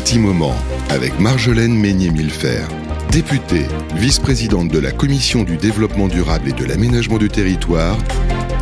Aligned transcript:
Bâti-Moment 0.00 0.54
avec 0.88 1.20
Marjolaine 1.20 1.74
Meignet-Millefer, 1.74 2.64
députée, 3.12 3.66
vice-présidente 3.96 4.68
de 4.68 4.78
la 4.78 4.92
Commission 4.92 5.42
du 5.42 5.58
développement 5.58 6.08
durable 6.08 6.48
et 6.48 6.52
de 6.52 6.64
l'aménagement 6.64 7.18
du 7.18 7.28
territoire 7.28 7.98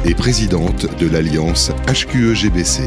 et 0.05 0.17
présidente 0.17 0.87
de 0.99 1.09
l'Alliance 1.09 1.71
HQE-GBC. 1.87 2.83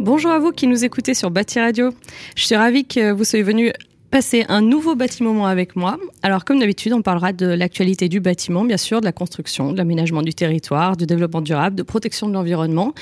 Bonjour 0.00 0.32
à 0.32 0.40
vous 0.40 0.50
qui 0.50 0.66
nous 0.66 0.84
écoutez 0.84 1.14
sur 1.14 1.30
Bâti 1.30 1.60
Radio. 1.60 1.90
Je 2.34 2.44
suis 2.44 2.56
ravie 2.56 2.84
que 2.84 3.12
vous 3.12 3.22
soyez 3.22 3.44
venus 3.44 3.70
passer 4.12 4.44
un 4.50 4.60
nouveau 4.60 4.94
bâtiment 4.94 5.46
avec 5.46 5.74
moi. 5.74 5.98
Alors, 6.22 6.44
comme 6.44 6.60
d'habitude, 6.60 6.92
on 6.92 7.00
parlera 7.00 7.32
de 7.32 7.46
l'actualité 7.46 8.10
du 8.10 8.20
bâtiment, 8.20 8.62
bien 8.62 8.76
sûr, 8.76 9.00
de 9.00 9.06
la 9.06 9.12
construction, 9.12 9.72
de 9.72 9.78
l'aménagement 9.78 10.20
du 10.20 10.34
territoire, 10.34 10.98
du 10.98 11.06
développement 11.06 11.40
durable, 11.40 11.76
de 11.76 11.82
protection 11.82 12.28
de 12.28 12.34
l'environnement. 12.34 12.92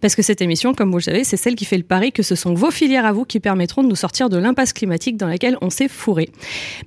Parce 0.00 0.16
que 0.16 0.22
cette 0.22 0.42
émission, 0.42 0.74
comme 0.74 0.90
vous 0.90 0.98
le 0.98 1.02
savez, 1.02 1.22
c'est 1.22 1.36
celle 1.36 1.54
qui 1.54 1.64
fait 1.64 1.76
le 1.76 1.84
pari 1.84 2.10
que 2.10 2.24
ce 2.24 2.34
sont 2.34 2.52
vos 2.52 2.72
filières 2.72 3.06
à 3.06 3.12
vous 3.12 3.24
qui 3.24 3.38
permettront 3.38 3.84
de 3.84 3.88
nous 3.88 3.94
sortir 3.94 4.28
de 4.28 4.38
l'impasse 4.38 4.72
climatique 4.72 5.16
dans 5.16 5.28
laquelle 5.28 5.56
on 5.62 5.70
s'est 5.70 5.88
fourré. 5.88 6.30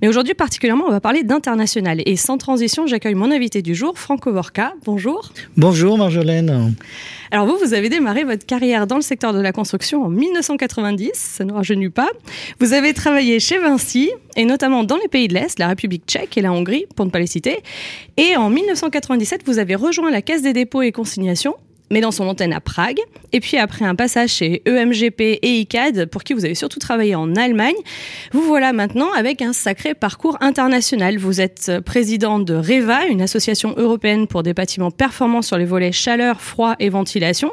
Mais 0.02 0.08
aujourd'hui, 0.08 0.34
particulièrement, 0.34 0.84
on 0.86 0.90
va 0.90 1.00
parler 1.00 1.22
d'international. 1.22 2.02
Et 2.04 2.16
sans 2.16 2.36
transition, 2.36 2.86
j'accueille 2.86 3.14
mon 3.14 3.32
invité 3.32 3.62
du 3.62 3.74
jour, 3.74 3.98
Franco 3.98 4.30
Vorka. 4.30 4.74
Bonjour. 4.84 5.32
Bonjour, 5.56 5.96
Marjolaine. 5.96 6.74
Alors 7.32 7.46
vous, 7.46 7.56
vous 7.58 7.74
avez 7.74 7.88
démarré 7.88 8.24
votre 8.24 8.44
carrière 8.44 8.88
dans 8.88 8.96
le 8.96 9.02
secteur 9.02 9.32
de 9.32 9.40
la 9.40 9.52
construction 9.52 10.02
en 10.02 10.08
1990, 10.08 11.10
ça 11.14 11.44
ne 11.44 11.52
rajeunit 11.52 11.88
pas. 11.88 12.08
Vous 12.58 12.72
avez 12.72 12.92
travaillé 12.92 13.38
chez 13.38 13.58
Vinci, 13.58 14.10
et 14.36 14.44
notamment 14.44 14.82
dans 14.82 14.96
les 14.96 15.06
pays 15.06 15.28
de 15.28 15.34
l'Est, 15.34 15.60
la 15.60 15.68
République 15.68 16.02
tchèque 16.06 16.36
et 16.36 16.40
la 16.40 16.52
Hongrie, 16.52 16.86
pour 16.96 17.06
ne 17.06 17.10
pas 17.10 17.20
les 17.20 17.28
citer. 17.28 17.62
Et 18.16 18.36
en 18.36 18.50
1997, 18.50 19.42
vous 19.46 19.60
avez 19.60 19.76
rejoint 19.76 20.10
la 20.10 20.22
Caisse 20.22 20.42
des 20.42 20.52
dépôts 20.52 20.82
et 20.82 20.90
consignations 20.90 21.54
mais 21.90 22.00
dans 22.00 22.10
son 22.10 22.28
antenne 22.28 22.52
à 22.52 22.60
Prague. 22.60 23.00
Et 23.32 23.40
puis 23.40 23.56
après 23.56 23.84
un 23.84 23.94
passage 23.94 24.30
chez 24.30 24.62
EMGP 24.66 25.20
et 25.20 25.60
ICAD, 25.60 26.06
pour 26.06 26.24
qui 26.24 26.34
vous 26.34 26.44
avez 26.44 26.54
surtout 26.54 26.78
travaillé 26.78 27.14
en 27.14 27.36
Allemagne, 27.36 27.74
vous 28.32 28.42
voilà 28.42 28.72
maintenant 28.72 29.12
avec 29.12 29.42
un 29.42 29.52
sacré 29.52 29.94
parcours 29.94 30.36
international. 30.40 31.18
Vous 31.18 31.40
êtes 31.40 31.80
président 31.84 32.38
de 32.38 32.54
REVA, 32.54 33.06
une 33.06 33.22
association 33.22 33.74
européenne 33.76 34.26
pour 34.26 34.42
des 34.42 34.54
bâtiments 34.54 34.90
performants 34.90 35.42
sur 35.42 35.58
les 35.58 35.64
volets 35.64 35.92
chaleur, 35.92 36.40
froid 36.40 36.74
et 36.78 36.88
ventilation, 36.88 37.52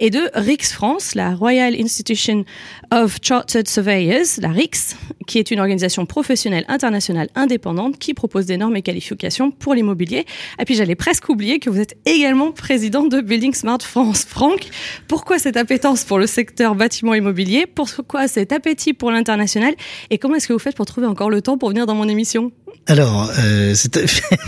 et 0.00 0.10
de 0.10 0.30
RIX 0.34 0.72
France, 0.72 1.14
la 1.14 1.34
Royal 1.34 1.74
Institution 1.74 2.44
of 2.92 3.18
Chartered 3.22 3.68
Surveyors, 3.68 4.26
la 4.40 4.50
RIX, 4.50 4.96
qui 5.26 5.38
est 5.38 5.50
une 5.50 5.60
organisation 5.60 6.06
professionnelle 6.06 6.64
internationale 6.68 7.28
indépendante 7.34 7.98
qui 7.98 8.14
propose 8.14 8.46
des 8.46 8.56
normes 8.56 8.76
et 8.76 8.82
qualifications 8.82 9.50
pour 9.50 9.74
l'immobilier. 9.74 10.24
Et 10.58 10.64
puis 10.64 10.74
j'allais 10.74 10.94
presque 10.94 11.28
oublier 11.28 11.58
que 11.58 11.70
vous 11.70 11.80
êtes 11.80 11.96
également 12.06 12.52
président 12.52 13.04
de 13.04 13.20
Building 13.20 13.54
Smart 13.54 13.77
France. 13.82 14.24
Franck, 14.24 14.68
pourquoi 15.06 15.38
cette 15.38 15.56
appétence 15.56 16.04
pour 16.04 16.18
le 16.18 16.26
secteur 16.26 16.74
bâtiment 16.74 17.14
immobilier? 17.14 17.66
Pourquoi 17.66 18.28
cet 18.28 18.52
appétit 18.52 18.92
pour 18.92 19.10
l'international? 19.10 19.74
Et 20.10 20.18
comment 20.18 20.36
est-ce 20.36 20.48
que 20.48 20.52
vous 20.52 20.58
faites 20.58 20.76
pour 20.76 20.86
trouver 20.86 21.06
encore 21.06 21.30
le 21.30 21.42
temps 21.42 21.58
pour 21.58 21.70
venir 21.70 21.86
dans 21.86 21.94
mon 21.94 22.08
émission? 22.08 22.52
Alors, 22.88 23.30
euh, 23.38 23.74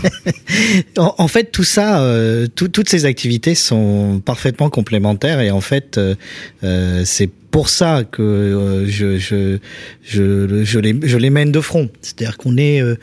en, 0.97 1.13
en, 1.17 1.27
fait, 1.27 1.51
tout 1.51 1.63
ça, 1.63 2.01
euh, 2.01 2.47
toutes 2.47 2.89
ces 2.89 3.05
activités 3.05 3.53
sont 3.53 4.19
parfaitement 4.25 4.71
complémentaires 4.71 5.41
et 5.41 5.51
en 5.51 5.61
fait, 5.61 5.99
euh, 5.99 6.15
euh 6.63 7.03
c'est 7.05 7.29
pour 7.51 7.67
ça 7.67 8.03
que 8.09 8.21
euh, 8.21 8.87
je, 8.87 9.17
je, 9.17 9.57
je, 10.03 10.63
je, 10.63 10.79
les, 10.79 10.95
je 11.03 11.17
les 11.17 11.29
mène 11.29 11.51
de 11.51 11.59
front. 11.59 11.89
C'est-à-dire 12.01 12.37
qu'on 12.37 12.57
est. 12.57 12.81
Euh, 12.81 12.95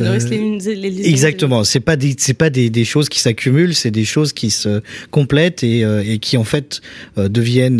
euh 0.00 0.18
les, 0.18 0.90
les, 0.90 1.08
exactement. 1.08 1.64
C'est 1.64 1.80
pas 1.80 1.96
des, 1.96 2.14
c'est 2.16 2.34
pas 2.34 2.48
des, 2.48 2.70
des 2.70 2.84
choses 2.84 3.08
qui 3.08 3.18
s'accumulent, 3.18 3.74
c'est 3.74 3.90
des 3.90 4.04
choses 4.04 4.32
qui 4.32 4.50
se 4.50 4.80
complètent 5.10 5.64
et, 5.64 5.84
euh, 5.84 6.04
et 6.06 6.18
qui 6.18 6.36
en 6.36 6.44
fait 6.44 6.80
deviennent 7.16 7.78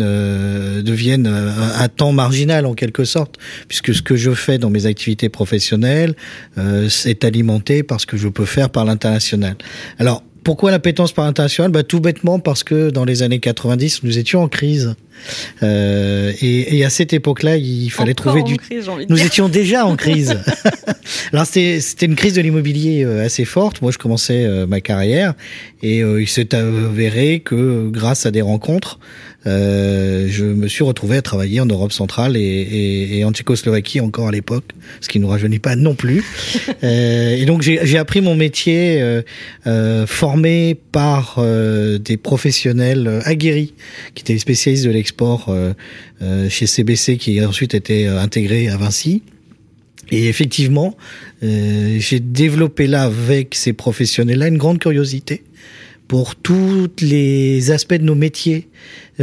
deviennent 0.83 1.27
un 1.27 1.87
temps 1.87 2.11
marginal 2.11 2.65
en 2.65 2.73
quelque 2.73 3.05
sorte, 3.05 3.37
puisque 3.69 3.95
ce 3.95 4.01
que 4.01 4.17
je 4.17 4.31
fais 4.31 4.57
dans 4.57 4.69
mes 4.69 4.85
activités 4.85 5.29
professionnelles 5.29 6.15
c'est 6.89 7.23
alimenté 7.23 7.83
par 7.83 7.99
ce 8.01 8.05
que 8.05 8.17
je 8.17 8.27
peux 8.27 8.45
faire 8.45 8.69
par 8.69 8.85
l'international. 8.85 9.55
Alors 9.99 10.23
pourquoi 10.43 10.71
l'appétence 10.71 11.11
par 11.11 11.25
l'international? 11.25 11.71
Bah, 11.71 11.83
Tout 11.83 11.99
bêtement 11.99 12.39
parce 12.39 12.63
que 12.63 12.89
dans 12.89 13.03
les 13.03 13.21
années 13.21 13.39
90, 13.39 14.03
nous 14.03 14.17
étions 14.17 14.41
en 14.43 14.47
crise. 14.47 14.95
Euh, 15.63 16.31
et, 16.41 16.77
et, 16.77 16.85
à 16.85 16.89
cette 16.89 17.13
époque-là, 17.13 17.57
il 17.57 17.89
fallait 17.89 18.13
trouver 18.13 18.43
du. 18.43 18.57
Crise, 18.57 18.89
nous 19.09 19.23
étions 19.23 19.49
déjà 19.49 19.85
en 19.85 19.95
crise. 19.97 20.37
Alors 21.33 21.45
c'était 21.45 22.05
une 22.05 22.15
crise 22.15 22.33
de 22.33 22.41
l'immobilier 22.41 23.03
euh, 23.03 23.25
assez 23.25 23.45
forte. 23.45 23.81
Moi, 23.81 23.91
je 23.91 23.97
commençais 23.97 24.45
euh, 24.45 24.67
ma 24.67 24.81
carrière 24.81 25.33
et 25.83 25.99
il 25.99 26.27
s'est 26.27 26.55
avéré 26.55 27.39
que 27.39 27.89
grâce 27.89 28.25
à 28.25 28.31
des 28.31 28.41
rencontres, 28.41 28.99
euh, 29.47 30.27
je 30.29 30.43
me 30.43 30.67
suis 30.67 30.83
retrouvé 30.83 31.17
à 31.17 31.21
travailler 31.21 31.61
en 31.61 31.65
Europe 31.65 31.93
centrale 31.93 32.35
et, 32.35 32.39
et, 32.41 33.19
et 33.19 33.23
en 33.23 33.31
Tchécoslovaquie 33.31 34.01
encore 34.01 34.27
à 34.27 34.31
l'époque, 34.31 34.65
ce 34.99 35.07
qui 35.07 35.19
ne 35.19 35.23
nous 35.23 35.29
rajeunit 35.29 35.59
pas 35.59 35.75
non 35.75 35.95
plus. 35.95 36.23
euh, 36.83 37.35
et 37.35 37.45
donc 37.45 37.61
j'ai 37.61 37.97
appris 37.97 38.19
mon 38.19 38.35
métier 38.35 38.99
euh, 39.65 40.05
formé 40.07 40.75
par 40.91 41.39
des 41.99 42.17
professionnels 42.17 43.21
aguerris 43.25 43.73
qui 44.15 44.23
étaient 44.23 44.37
spécialistes 44.37 44.85
de 44.85 44.91
l'export 45.07 45.55
chez 46.49 46.67
CBC 46.67 47.17
qui 47.17 47.39
a 47.39 47.47
ensuite 47.47 47.73
été 47.73 48.07
intégré 48.07 48.67
à 48.67 48.77
Vinci. 48.77 49.23
Et 50.09 50.27
effectivement, 50.27 50.97
j'ai 51.41 52.19
développé 52.19 52.87
là 52.87 53.03
avec 53.03 53.55
ces 53.55 53.73
professionnels-là 53.73 54.47
une 54.47 54.57
grande 54.57 54.79
curiosité 54.79 55.43
pour 56.07 56.35
tous 56.35 56.89
les 57.01 57.71
aspects 57.71 57.95
de 57.95 58.03
nos 58.03 58.15
métiers, 58.15 58.67
euh, 58.67 58.71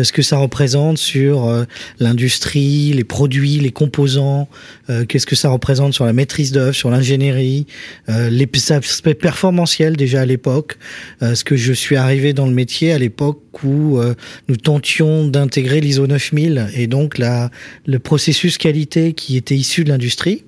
ce 0.03 0.12
que 0.12 0.22
ça 0.22 0.38
représente 0.38 0.99
sur 0.99 1.44
euh, 1.44 1.65
l'industrie, 2.00 2.93
les 2.93 3.05
produits, 3.05 3.59
les 3.59 3.71
composants, 3.71 4.49
euh, 4.91 5.05
qu'est-ce 5.05 5.27
que 5.27 5.37
ça 5.37 5.50
représente 5.50 5.94
sur 5.94 6.05
la 6.05 6.12
maîtrise 6.12 6.53
d'œuvre, 6.53 6.75
sur 6.75 6.91
l'ingénierie, 6.91 7.66
les 8.09 8.49
aspects 8.71 9.12
performantiels 9.12 9.97
déjà 9.97 10.22
à 10.22 10.27
l'époque, 10.27 10.78
ce 11.21 11.44
que 11.44 11.56
je 11.56 11.72
suis 11.72 11.97
arrivé 11.97 12.32
dans 12.32 12.47
le 12.47 12.53
métier 12.53 12.93
à 12.93 12.99
l'époque 12.99 13.41
où 13.62 14.00
nous 14.49 14.56
tentions 14.56 15.27
d'intégrer 15.27 15.81
l'ISO 15.81 16.06
9000 16.06 16.69
et 16.75 16.87
donc 16.87 17.19
la, 17.19 17.50
le 17.87 17.99
processus 17.99 18.59
qualité 18.59 19.12
qui 19.12 19.37
était 19.37 19.56
issu 19.56 19.84
de 19.84 19.91
l'industrie. 19.91 20.44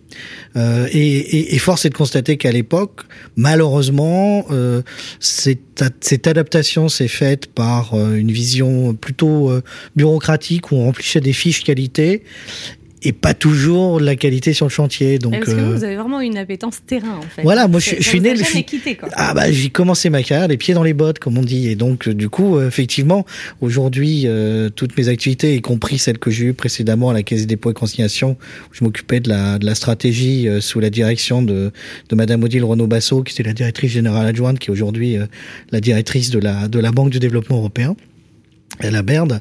Euh, 0.57 0.89
et, 0.93 0.99
et, 0.99 1.55
et, 1.55 1.59
force 1.59 1.85
est 1.85 1.91
de 1.91 1.95
constater 1.95 2.37
qu'à 2.37 2.51
l'époque, 2.51 3.03
malheureusement, 3.37 4.47
euh, 4.51 4.83
cette, 5.21 5.85
cette, 6.01 6.27
adaptation 6.27 6.89
s'est 6.89 7.09
faite 7.09 7.47
par 7.47 7.93
euh, 7.95 8.15
une 8.15 8.33
vision 8.33 8.95
plutôt 8.95 9.36
euh, 9.51 9.63
bureaucratique 9.95 10.73
où 10.73 10.77
on 10.77 10.85
remplissait 10.85 11.21
des 11.21 11.33
fiches 11.33 11.63
qualité 11.63 12.23
et 13.03 13.13
pas 13.13 13.35
toujours 13.35 14.01
la 14.01 14.17
qualité 14.17 14.53
sur 14.53 14.67
le 14.67 14.71
chantier. 14.71 15.19
Donc, 15.19 15.35
Est-ce 15.35 15.55
que 15.55 15.61
vous 15.61 15.85
avez 15.85 15.97
vraiment 15.97 16.21
une 16.21 16.39
appétence 16.39 16.81
terrain 16.85 17.19
en 17.19 17.23
fait 17.23 17.43
Voilà, 17.43 17.69
moi 17.69 17.79
je, 17.79 17.91
je 17.99 18.03
suis 18.03 18.21
né. 18.21 18.35
Je 18.35 18.43
suis... 18.43 18.65
Quitté, 18.65 18.97
quoi. 18.97 19.09
Ah 19.13 19.33
bah 19.35 19.53
j'ai 19.53 19.69
commencé 19.69 20.11
ma 20.11 20.23
carrière 20.23 20.49
les 20.49 20.57
pieds 20.57 20.75
dans 20.75 20.83
les 20.83 20.95
bottes, 20.95 21.19
comme 21.21 21.39
on 21.39 21.43
dit, 21.43 21.69
et 21.69 21.77
donc 21.77 22.09
du 22.09 22.29
coup 22.29 22.61
effectivement 22.61 23.25
aujourd'hui 23.61 24.23
euh, 24.25 24.71
toutes 24.71 24.97
mes 24.99 25.09
activités, 25.09 25.55
y 25.55 25.61
compris 25.61 25.99
celles 25.99 26.19
que 26.19 26.31
j'ai 26.31 26.47
eues 26.47 26.55
précédemment 26.55 27.11
à 27.11 27.13
la 27.13 27.23
Caisse 27.23 27.43
des 27.43 27.47
dépôts 27.47 27.71
et 27.71 27.75
consignations, 27.75 28.37
où 28.71 28.75
je 28.75 28.83
m'occupais 28.83 29.21
de 29.21 29.29
la, 29.29 29.59
de 29.59 29.67
la 29.67 29.75
stratégie 29.77 30.49
euh, 30.49 30.61
sous 30.61 30.81
la 30.81 30.91
direction 30.91 31.43
de, 31.43 31.71
de 32.09 32.17
Madame 32.17 32.43
Odile 32.43 32.65
Renaud-Bassot, 32.65 33.23
qui 33.23 33.35
était 33.35 33.49
la 33.49 33.55
directrice 33.55 33.93
générale 33.93 34.27
adjointe, 34.27 34.59
qui 34.59 34.71
est 34.71 34.73
aujourd'hui 34.73 35.17
euh, 35.17 35.27
la 35.71 35.81
directrice 35.81 36.31
de 36.31 36.41
la 36.41 36.67
de 36.67 36.81
la 36.81 36.91
Banque 36.91 37.11
du 37.11 37.21
développement 37.21 37.59
européen 37.59 37.95
à 38.81 38.91
la 38.91 39.03
Berde. 39.03 39.41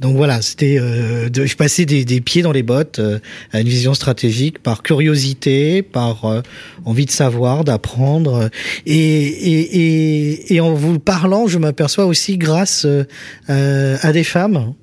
Donc 0.00 0.16
voilà, 0.16 0.42
c'était 0.42 0.78
euh, 0.80 1.28
je 1.32 1.54
passais 1.54 1.84
des, 1.84 2.04
des, 2.04 2.20
pieds 2.20 2.42
dans 2.42 2.50
les 2.50 2.64
bottes 2.64 2.98
euh, 2.98 3.20
à 3.52 3.60
une 3.60 3.68
vision 3.68 3.94
stratégique 3.94 4.58
par 4.58 4.82
curiosité, 4.82 5.82
par 5.82 6.24
euh, 6.24 6.40
envie 6.84 7.06
de 7.06 7.10
savoir, 7.10 7.62
d'apprendre. 7.62 8.50
Et, 8.84 8.96
et, 8.96 9.76
et, 9.76 10.54
et, 10.54 10.60
en 10.60 10.74
vous 10.74 10.98
parlant, 10.98 11.46
je 11.46 11.58
m'aperçois 11.58 12.06
aussi 12.06 12.36
grâce 12.36 12.84
euh, 12.84 13.96
à 14.02 14.12
des 14.12 14.24
femmes 14.24 14.74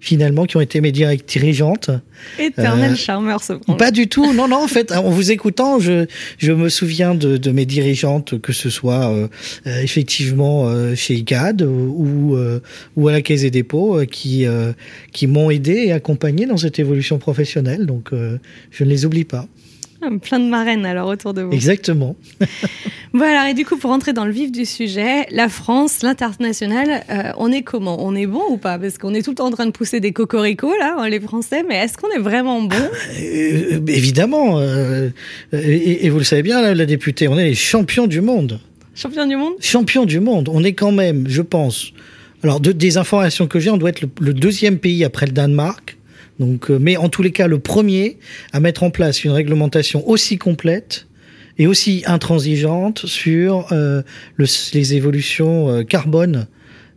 finalement 0.00 0.46
qui 0.46 0.56
ont 0.56 0.60
été 0.60 0.80
mes 0.80 0.92
dirigeantes. 0.92 1.90
Éternel 2.38 2.92
euh, 2.92 2.96
charmeur, 2.96 3.42
ce 3.42 3.52
Pas 3.74 3.90
du 3.90 4.08
tout. 4.08 4.32
Non, 4.32 4.48
non. 4.48 4.64
En 4.64 4.68
fait, 4.68 4.92
en 4.92 5.10
vous 5.10 5.30
écoutant, 5.30 5.78
je 5.78 6.06
je 6.38 6.52
me 6.52 6.68
souviens 6.68 7.14
de, 7.14 7.36
de 7.36 7.50
mes 7.50 7.66
dirigeantes, 7.66 8.40
que 8.40 8.52
ce 8.52 8.70
soit 8.70 9.10
euh, 9.10 9.28
euh 9.66 9.80
effectivement 9.82 10.66
euh, 10.66 10.94
chez 10.94 11.14
ICAD 11.14 11.62
ou 11.62 12.34
euh, 12.36 12.60
ou 12.96 13.08
à 13.08 13.12
la 13.12 13.20
Caisse 13.22 13.42
des 13.42 13.50
dépôts, 13.50 14.00
qui 14.10 14.46
qui 15.12 15.26
m'ont 15.26 15.50
aidé 15.50 15.72
et 15.72 15.92
accompagné 15.92 16.46
dans 16.46 16.56
cette 16.56 16.78
évolution 16.78 17.18
professionnelle. 17.18 17.86
Donc, 17.86 18.10
je 18.70 18.84
ne 18.84 18.88
les 18.88 19.04
oublie 19.04 19.24
pas. 19.24 19.46
Plein 20.22 20.38
de 20.38 20.48
marraines 20.48 20.86
alors 20.86 21.08
autour 21.08 21.34
de 21.34 21.42
vous. 21.42 21.52
Exactement. 21.52 22.16
voilà, 23.12 23.50
et 23.50 23.54
du 23.54 23.64
coup, 23.64 23.76
pour 23.76 23.90
rentrer 23.90 24.12
dans 24.12 24.24
le 24.24 24.32
vif 24.32 24.50
du 24.50 24.64
sujet, 24.64 25.26
la 25.30 25.48
France, 25.48 26.02
l'international, 26.02 27.02
euh, 27.10 27.32
on 27.38 27.52
est 27.52 27.62
comment? 27.62 28.04
On 28.04 28.14
est 28.14 28.26
bon 28.26 28.42
ou 28.50 28.56
pas? 28.56 28.78
Parce 28.78 28.98
qu'on 28.98 29.14
est 29.14 29.22
tout 29.22 29.30
le 29.30 29.36
temps 29.36 29.46
en 29.46 29.50
train 29.50 29.66
de 29.66 29.72
pousser 29.72 30.00
des 30.00 30.12
cocoricots, 30.12 30.74
là, 30.78 30.96
hein, 30.98 31.08
les 31.08 31.20
Français, 31.20 31.64
mais 31.68 31.76
est-ce 31.76 31.98
qu'on 31.98 32.10
est 32.10 32.20
vraiment 32.20 32.62
bon? 32.62 32.76
Euh, 33.20 33.80
Évidemment. 33.88 34.58
Euh, 34.58 35.10
et, 35.52 36.06
et, 36.06 36.10
vous 36.10 36.18
le 36.18 36.24
savez 36.24 36.42
bien, 36.42 36.62
la, 36.62 36.74
la 36.74 36.86
députée, 36.86 37.28
on 37.28 37.38
est 37.38 37.44
les 37.44 37.54
champions 37.54 38.06
du 38.06 38.20
monde. 38.20 38.60
Champions 38.94 39.26
du 39.26 39.36
monde? 39.36 39.54
Champions 39.60 40.04
du 40.04 40.20
monde. 40.20 40.48
On 40.50 40.64
est 40.64 40.72
quand 40.72 40.92
même, 40.92 41.26
je 41.28 41.42
pense. 41.42 41.92
Alors, 42.42 42.60
de, 42.60 42.72
des 42.72 42.96
informations 42.96 43.46
que 43.46 43.58
j'ai, 43.58 43.70
on 43.70 43.76
doit 43.76 43.90
être 43.90 44.00
le, 44.00 44.08
le 44.20 44.32
deuxième 44.32 44.78
pays 44.78 45.04
après 45.04 45.26
le 45.26 45.32
Danemark 45.32 45.98
Donc, 46.40 46.70
euh, 46.70 46.78
mais 46.80 46.96
en 46.96 47.08
tous 47.08 47.22
les 47.22 47.30
cas, 47.30 47.46
le 47.46 47.60
premier 47.60 48.18
à 48.52 48.58
mettre 48.58 48.82
en 48.82 48.90
place 48.90 49.22
une 49.22 49.30
réglementation 49.30 50.08
aussi 50.08 50.38
complète 50.38 51.06
et 51.58 51.66
aussi 51.66 52.02
intransigeante 52.06 53.04
sur 53.06 53.66
euh, 53.70 54.02
le, 54.36 54.46
les 54.72 54.94
évolutions 54.94 55.68
euh, 55.68 55.82
carbone 55.84 56.48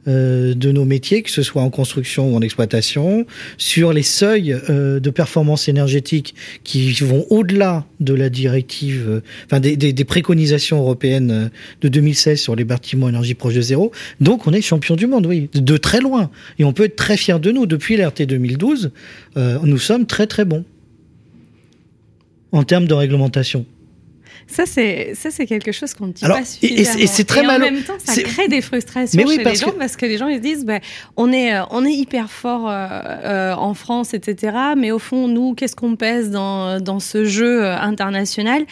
euh, 0.08 0.54
de 0.54 0.72
nos 0.72 0.84
métiers, 0.84 1.22
que 1.22 1.30
ce 1.30 1.42
soit 1.44 1.62
en 1.62 1.70
construction 1.70 2.34
ou 2.34 2.36
en 2.36 2.42
exploitation, 2.42 3.26
sur 3.58 3.94
les 3.94 4.04
seuils 4.04 4.54
euh, 4.70 5.00
de 5.00 5.10
performance 5.10 5.70
énergétique 5.70 6.36
qui 6.66 6.92
vont 6.92 7.26
au-delà 7.30 7.86
de 8.02 8.14
la 8.14 8.30
directive, 8.30 9.06
euh, 9.08 9.22
enfin 9.46 9.62
des, 9.62 9.78
des, 9.78 10.04
préconisations 10.04 10.80
européennes 10.80 11.50
de 11.82 11.88
2016 11.88 12.40
sur 12.40 12.56
les 12.56 12.66
bâtiments 12.66 13.08
énergie 13.08 13.34
proche 13.34 13.54
de 13.54 13.62
zéro. 13.62 13.92
Donc 14.20 14.46
on 14.46 14.52
est 14.52 14.62
champion 14.62 14.96
du 14.96 15.08
monde, 15.08 15.26
oui, 15.26 15.50
de, 15.54 15.60
de 15.62 15.78
très 15.78 16.02
loin. 16.02 16.30
Et 16.60 16.66
on 16.66 16.74
peut 16.74 16.84
être 16.84 16.98
très 16.98 17.16
fier 17.16 17.40
de 17.40 17.52
nous. 17.52 17.66
Depuis 17.66 17.96
l'RT 17.96 18.24
2012, 18.24 18.92
nous 19.38 19.78
sommes 19.78 20.06
très 20.06 20.28
très 20.28 20.44
bons 20.44 20.66
en 22.52 22.64
termes 22.64 22.88
de 22.88 22.94
réglementation. 22.94 23.66
Ça, 24.48 24.66
c'est 24.66 25.14
ça, 25.16 25.32
c'est 25.32 25.46
quelque 25.46 25.72
chose 25.72 25.94
qu'on 25.94 26.08
ne 26.08 26.14
dit 26.14 26.26
Alors, 26.26 26.38
pas 26.38 26.46
suffisamment. 26.46 27.00
Et, 27.00 27.04
et 27.04 27.08
c'est 27.08 27.24
très 27.24 27.44
mal. 27.44 27.62
En 27.62 27.66
même 27.66 27.84
temps, 27.84 27.94
ça 28.04 28.22
crée 28.22 28.48
des 28.48 28.62
frustrations 28.62 29.24
oui, 29.26 29.38
chez 29.38 29.44
les 29.44 29.56
gens 29.56 29.72
que... 29.72 29.78
parce 29.78 29.96
que 29.96 30.06
les 30.06 30.18
gens 30.18 30.28
ils 30.28 30.38
se 30.38 30.42
disent, 30.42 30.66
bah, 30.66 30.80
on 31.18 31.32
est 31.32 31.56
euh, 31.56 31.64
on 31.72 31.86
est 31.86 31.94
hyper 31.94 32.30
fort 32.30 32.70
euh, 32.70 32.88
euh, 33.24 33.54
en 33.54 33.74
France, 33.74 34.14
etc. 34.14 34.56
Mais 34.78 34.92
au 34.92 35.00
fond, 35.00 35.28
nous, 35.28 35.54
qu'est-ce 35.56 35.76
qu'on 35.76 35.96
pèse 35.96 36.32
dans 36.32 36.80
dans 36.80 37.00
ce 37.00 37.26
jeu 37.26 37.66
international? 37.66 38.66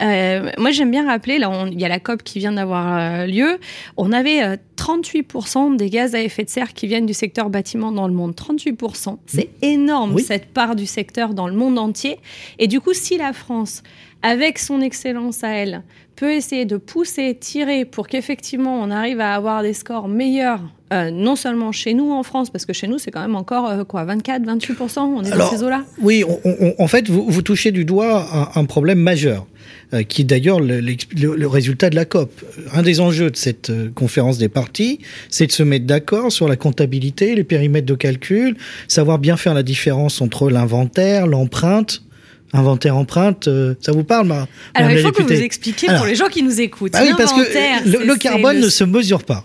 Euh, 0.00 0.50
Moi, 0.58 0.70
j'aime 0.70 0.90
bien 0.90 1.06
rappeler, 1.06 1.38
là, 1.38 1.66
il 1.70 1.80
y 1.80 1.84
a 1.84 1.88
la 1.88 2.00
COP 2.00 2.22
qui 2.22 2.38
vient 2.38 2.52
d'avoir 2.52 3.26
lieu. 3.26 3.58
On 3.96 4.12
avait 4.12 4.58
38% 4.76 5.76
des 5.76 5.90
gaz 5.90 6.14
à 6.14 6.22
effet 6.22 6.44
de 6.44 6.50
serre 6.50 6.72
qui 6.72 6.86
viennent 6.86 7.06
du 7.06 7.14
secteur 7.14 7.50
bâtiment 7.50 7.92
dans 7.92 8.08
le 8.08 8.14
monde. 8.14 8.34
38%, 8.34 9.18
c'est 9.26 9.50
énorme 9.62 10.14
oui. 10.14 10.22
cette 10.22 10.46
part 10.46 10.76
du 10.76 10.86
secteur 10.86 11.34
dans 11.34 11.48
le 11.48 11.54
monde 11.54 11.78
entier. 11.78 12.18
Et 12.58 12.66
du 12.66 12.80
coup, 12.80 12.94
si 12.94 13.18
la 13.18 13.32
France 13.32 13.82
avec 14.22 14.58
son 14.58 14.80
excellence 14.80 15.44
à 15.44 15.50
elle, 15.50 15.82
peut 16.16 16.32
essayer 16.32 16.64
de 16.64 16.76
pousser, 16.76 17.36
tirer 17.38 17.84
pour 17.84 18.08
qu'effectivement 18.08 18.80
on 18.80 18.90
arrive 18.90 19.20
à 19.20 19.34
avoir 19.34 19.62
des 19.62 19.72
scores 19.72 20.08
meilleurs, 20.08 20.60
euh, 20.92 21.12
non 21.12 21.36
seulement 21.36 21.70
chez 21.70 21.94
nous 21.94 22.10
en 22.10 22.24
France, 22.24 22.50
parce 22.50 22.66
que 22.66 22.72
chez 22.72 22.88
nous 22.88 22.98
c'est 22.98 23.12
quand 23.12 23.20
même 23.20 23.36
encore 23.36 23.68
euh, 23.68 23.84
quoi, 23.84 24.04
24, 24.04 24.42
28%, 24.42 24.98
on 24.98 25.22
est 25.22 25.30
Alors, 25.30 25.50
dans 25.50 25.56
ces 25.56 25.62
eaux-là? 25.62 25.84
Oui, 26.02 26.24
on, 26.26 26.40
on, 26.44 26.74
en 26.82 26.88
fait 26.88 27.08
vous, 27.08 27.24
vous, 27.28 27.42
touchez 27.42 27.70
du 27.70 27.84
doigt 27.84 28.26
un, 28.32 28.60
un 28.60 28.64
problème 28.64 28.98
majeur. 28.98 29.46
Euh, 29.94 30.02
qui 30.02 30.22
est 30.22 30.24
d'ailleurs 30.24 30.60
le, 30.60 30.80
le, 30.80 30.96
le, 31.36 31.46
résultat 31.46 31.88
de 31.88 31.94
la 31.94 32.04
COP. 32.04 32.30
Un 32.74 32.82
des 32.82 33.00
enjeux 33.00 33.30
de 33.30 33.36
cette 33.36 33.72
conférence 33.94 34.36
des 34.36 34.48
partis, 34.48 34.98
c'est 35.30 35.46
de 35.46 35.52
se 35.52 35.62
mettre 35.62 35.86
d'accord 35.86 36.30
sur 36.30 36.46
la 36.46 36.56
comptabilité, 36.56 37.34
les 37.34 37.44
périmètres 37.44 37.86
de 37.86 37.94
calcul, 37.94 38.56
savoir 38.86 39.18
bien 39.18 39.38
faire 39.38 39.54
la 39.54 39.62
différence 39.62 40.20
entre 40.20 40.50
l'inventaire, 40.50 41.26
l'empreinte, 41.26 42.02
Inventaire 42.52 42.96
empreinte, 42.96 43.46
euh, 43.46 43.74
ça 43.80 43.92
vous 43.92 44.04
parle, 44.04 44.26
ma, 44.26 44.48
Alors 44.74 44.90
il 44.90 45.00
faut 45.00 45.12
que 45.12 45.22
vous 45.22 45.32
expliquiez 45.32 45.88
Alors, 45.88 46.00
pour 46.00 46.08
les 46.08 46.14
gens 46.14 46.28
qui 46.28 46.42
nous 46.42 46.60
écoutent. 46.60 46.92
Bah 46.92 47.00
oui, 47.02 47.12
parce 47.16 47.32
que 47.32 47.88
le, 47.88 48.06
le 48.06 48.16
carbone 48.16 48.58
ne 48.58 48.68
se 48.68 48.84
mesure 48.84 49.22
pas. 49.22 49.44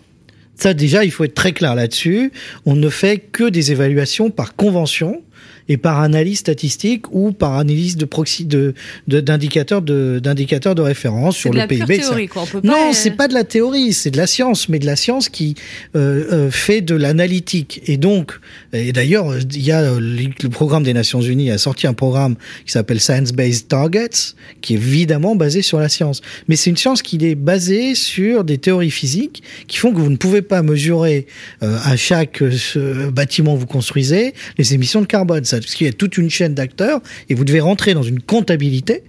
Ça 0.55 0.73
déjà, 0.73 1.03
il 1.03 1.11
faut 1.11 1.23
être 1.25 1.33
très 1.33 1.51
clair 1.51 1.75
là-dessus. 1.75 2.31
On 2.65 2.75
ne 2.75 2.89
fait 2.89 3.17
que 3.17 3.49
des 3.49 3.71
évaluations 3.71 4.29
par 4.29 4.55
convention 4.55 5.21
et 5.69 5.77
par 5.77 5.99
analyse 5.99 6.39
statistique 6.39 7.05
ou 7.11 7.31
par 7.31 7.57
analyse 7.57 7.97
de 7.97 8.05
proxy 8.05 8.45
de 8.45 8.73
d'indicateurs 9.07 9.81
de 9.81 10.19
d'indicateurs 10.21 10.75
de, 10.75 10.81
de, 10.81 10.87
référence 10.87 11.37
sur 11.37 11.51
de 11.51 11.59
le 11.59 11.67
PIB. 11.67 11.99
Théorie, 11.99 12.27
quoi. 12.27 12.43
On 12.43 12.45
peut 12.45 12.61
non, 12.63 12.73
pas... 12.73 12.93
c'est 12.93 13.11
pas 13.11 13.27
de 13.27 13.33
la 13.33 13.43
théorie, 13.43 13.93
c'est 13.93 14.11
de 14.11 14.17
la 14.17 14.27
science, 14.27 14.69
mais 14.69 14.79
de 14.79 14.85
la 14.85 14.95
science 14.95 15.29
qui 15.29 15.55
euh, 15.95 16.25
euh, 16.31 16.51
fait 16.51 16.81
de 16.81 16.95
l'analytique. 16.95 17.81
Et 17.85 17.97
donc, 17.97 18.33
et 18.73 18.91
d'ailleurs, 18.91 19.35
il 19.37 19.63
y 19.63 19.71
a 19.71 19.81
euh, 19.81 19.99
le 19.99 20.49
programme 20.49 20.83
des 20.83 20.93
Nations 20.93 21.21
Unies 21.21 21.51
a 21.51 21.57
sorti 21.57 21.87
un 21.87 21.93
programme 21.93 22.35
qui 22.65 22.71
s'appelle 22.71 22.99
Science 22.99 23.31
Based 23.31 23.67
Targets, 23.67 24.35
qui 24.61 24.73
est 24.73 24.77
évidemment 24.77 25.35
basé 25.35 25.61
sur 25.61 25.79
la 25.79 25.89
science. 25.89 26.21
Mais 26.47 26.55
c'est 26.55 26.69
une 26.69 26.77
science 26.77 27.01
qui 27.01 27.17
est 27.23 27.35
basée 27.35 27.95
sur 27.95 28.43
des 28.43 28.57
théories 28.57 28.91
physiques 28.91 29.43
qui 29.67 29.77
font 29.77 29.91
que 29.91 29.99
vous 29.99 30.09
ne 30.09 30.17
pouvez 30.17 30.41
pas 30.41 30.61
mesurer 30.61 31.27
euh, 31.61 31.77
à 31.83 31.95
chaque 31.95 32.41
euh, 32.41 33.11
bâtiment 33.11 33.55
que 33.55 33.59
vous 33.59 33.65
construisez 33.65 34.33
les 34.57 34.73
émissions 34.73 35.01
de 35.01 35.05
carbone 35.05 35.45
parce 35.61 35.75
qu'il 35.75 35.87
y 35.87 35.89
a 35.89 35.93
toute 35.93 36.17
une 36.17 36.29
chaîne 36.29 36.53
d'acteurs 36.53 37.01
et 37.29 37.35
vous 37.35 37.45
devez 37.45 37.59
rentrer 37.59 37.93
dans 37.93 38.03
une 38.03 38.21
comptabilité 38.21 39.03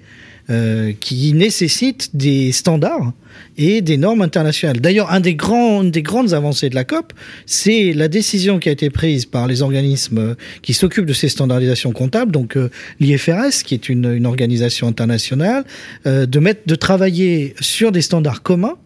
euh, 0.51 0.93
qui 1.01 1.33
nécessite 1.33 2.15
des 2.15 2.53
standards 2.53 3.15
et 3.57 3.81
des 3.81 3.97
normes 3.97 4.21
internationales. 4.21 4.79
D'ailleurs, 4.79 5.11
un 5.11 5.21
des 5.21 5.35
grands, 5.35 5.83
une 5.83 5.91
des 5.91 6.03
grandes 6.03 6.35
avancées 6.35 6.69
de 6.69 6.75
la 6.75 6.85
COP, 6.85 7.15
c'est 7.47 7.95
la 7.95 8.09
décision 8.09 8.59
qui 8.59 8.69
a 8.69 8.73
été 8.73 8.91
prise 8.91 9.25
par 9.25 9.47
les 9.47 9.63
organismes 9.63 10.37
qui 10.61 10.75
s'occupent 10.75 11.07
de 11.07 11.15
ces 11.15 11.31
standardisations 11.31 11.93
comptables, 11.93 12.31
donc 12.31 12.59
euh, 12.59 12.71
l'IFRS, 13.01 13.63
qui 13.65 13.73
est 13.73 13.89
une, 13.89 14.27
organisation 14.27 14.87
internationale, 14.87 15.65
euh, 16.07 16.27
de 16.27 16.39
mettre, 16.41 16.61
de 16.67 16.75
travailler 16.75 17.55
sur 17.61 17.91
des 17.91 18.03
standards 18.03 18.43
communs 18.43 18.77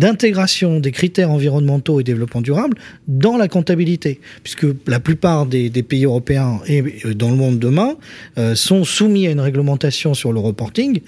d'intégration 0.00 0.80
des 0.80 0.92
critères 0.92 1.30
environnementaux 1.30 2.00
et 2.00 2.04
développement 2.04 2.40
durable 2.40 2.78
dans 3.06 3.36
la 3.36 3.48
comptabilité, 3.48 4.18
puisque 4.42 4.66
la 4.86 4.98
plupart 4.98 5.44
des, 5.44 5.70
pays 5.82 6.04
européens 6.04 6.60
et 6.66 6.82
dans 7.14 7.28
le 7.28 7.36
monde 7.36 7.58
demain 7.58 7.96
euh, 8.38 8.54
sont 8.54 8.84
soumis 8.84 9.26
à 9.26 9.30
une 9.30 9.40
réglementation 9.40 10.14
sur 10.14 10.32
le 10.32 10.40
reporting. 10.40 11.00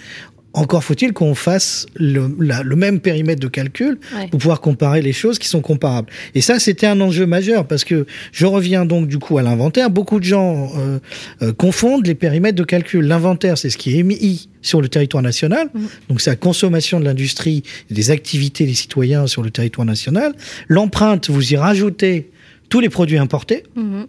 Encore 0.55 0.85
faut-il 0.85 1.13
qu'on 1.13 1.35
fasse 1.35 1.87
le, 1.97 2.35
la, 2.39 2.63
le, 2.63 2.77
même 2.77 3.01
périmètre 3.01 3.41
de 3.41 3.49
calcul 3.49 3.99
ouais. 4.15 4.29
pour 4.29 4.39
pouvoir 4.39 4.61
comparer 4.61 5.01
les 5.01 5.13
choses 5.13 5.39
qui 5.39 5.49
sont 5.49 5.63
comparables. 5.63 6.09
Et 6.35 6.43
ça, 6.43 6.59
c'était 6.59 6.87
un 6.87 7.01
enjeu 7.01 7.25
majeur 7.25 7.67
parce 7.67 7.85
que 7.85 8.07
je 8.33 8.45
reviens 8.45 8.85
donc 8.85 9.09
du 9.09 9.19
coup 9.19 9.39
à 9.39 9.43
l'inventaire. 9.43 9.89
Beaucoup 9.89 10.21
de 10.21 10.25
gens 10.25 10.71
euh, 10.77 10.99
euh, 11.41 11.53
confondent 11.53 12.07
les 12.07 12.15
périmètres 12.15 12.59
de 12.59 12.65
calcul. 12.65 13.07
L'inventaire, 13.07 13.57
c'est 13.57 13.71
ce 13.71 13.79
qui 13.79 13.95
est 13.95 13.99
émis 13.99 14.49
sur 14.61 14.83
le 14.83 14.89
territoire 14.89 15.23
national. 15.23 15.71
Mmh. 15.73 15.81
Donc 16.11 16.21
c'est 16.21 16.31
la 16.31 16.37
consommation 16.37 17.01
de 17.01 17.05
l'industrie 17.05 17.63
et 17.91 17.95
des 17.95 18.11
activités 18.11 18.67
des 18.67 18.75
citoyens 18.75 19.27
sur 19.27 19.43
le 19.43 19.51
territoire 19.51 19.87
national. 19.87 20.35
L'empreinte, 20.69 21.31
vous 21.31 21.53
y 21.53 21.57
rajoutez 21.57 22.31
tous 22.69 22.81
les 22.81 22.91
produits 22.91 23.19
importés. 23.19 23.65
Mmh. 23.75 24.03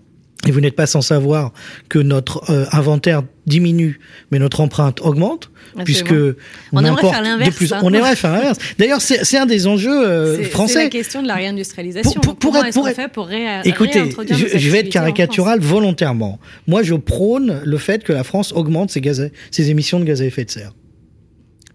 Et 0.48 0.52
vous 0.52 0.60
n'êtes 0.60 0.76
pas 0.76 0.88
sans 0.88 1.02
savoir 1.02 1.54
que 1.88 2.00
notre 2.00 2.50
euh, 2.50 2.66
inventaire 2.72 3.24
diminue, 3.46 4.00
mais 4.32 4.40
notre 4.40 4.62
empreinte 4.62 5.00
augmente, 5.02 5.52
puisque 5.86 6.14
on, 6.72 6.84
aimerait 6.84 7.02
faire 7.02 7.22
l'inverse. 7.22 7.74
On 7.82 7.94
aimerait 7.94 8.16
faire 8.16 8.34
l'inverse. 8.34 8.58
D'ailleurs, 8.78 9.02
c'est 9.02 9.38
un 9.38 9.46
des 9.46 9.68
enjeux 9.68 10.06
euh, 10.06 10.44
français. 10.44 10.74
C'est 10.74 10.84
la 10.84 10.90
question 10.90 11.22
de 11.22 11.28
la 11.28 11.36
réindustrialisation. 11.36 12.20
Pour, 12.22 12.36
pour, 12.36 12.52
pour 12.52 12.64
pour 12.74 12.88
être... 12.88 12.96
fait 12.96 13.08
pour 13.08 13.28
ré 13.28 13.46
Écoutez, 13.64 14.04
je, 14.32 14.58
je 14.58 14.70
vais 14.70 14.80
être 14.80 14.90
caricatural 14.90 15.60
volontairement. 15.60 16.40
Moi, 16.68 16.84
je 16.84 16.96
prône 16.96 17.62
le 17.64 17.78
fait 17.78 18.04
que 18.04 18.14
la 18.14 18.24
France 18.24 18.52
augmente 18.54 18.92
ses, 18.92 19.02
gaz 19.02 19.22
à, 19.22 19.28
ses 19.52 19.70
émissions 19.70 20.00
de 20.00 20.06
gaz 20.06 20.22
à 20.22 20.26
effet 20.26 20.46
de 20.46 20.52
serre. 20.52 20.74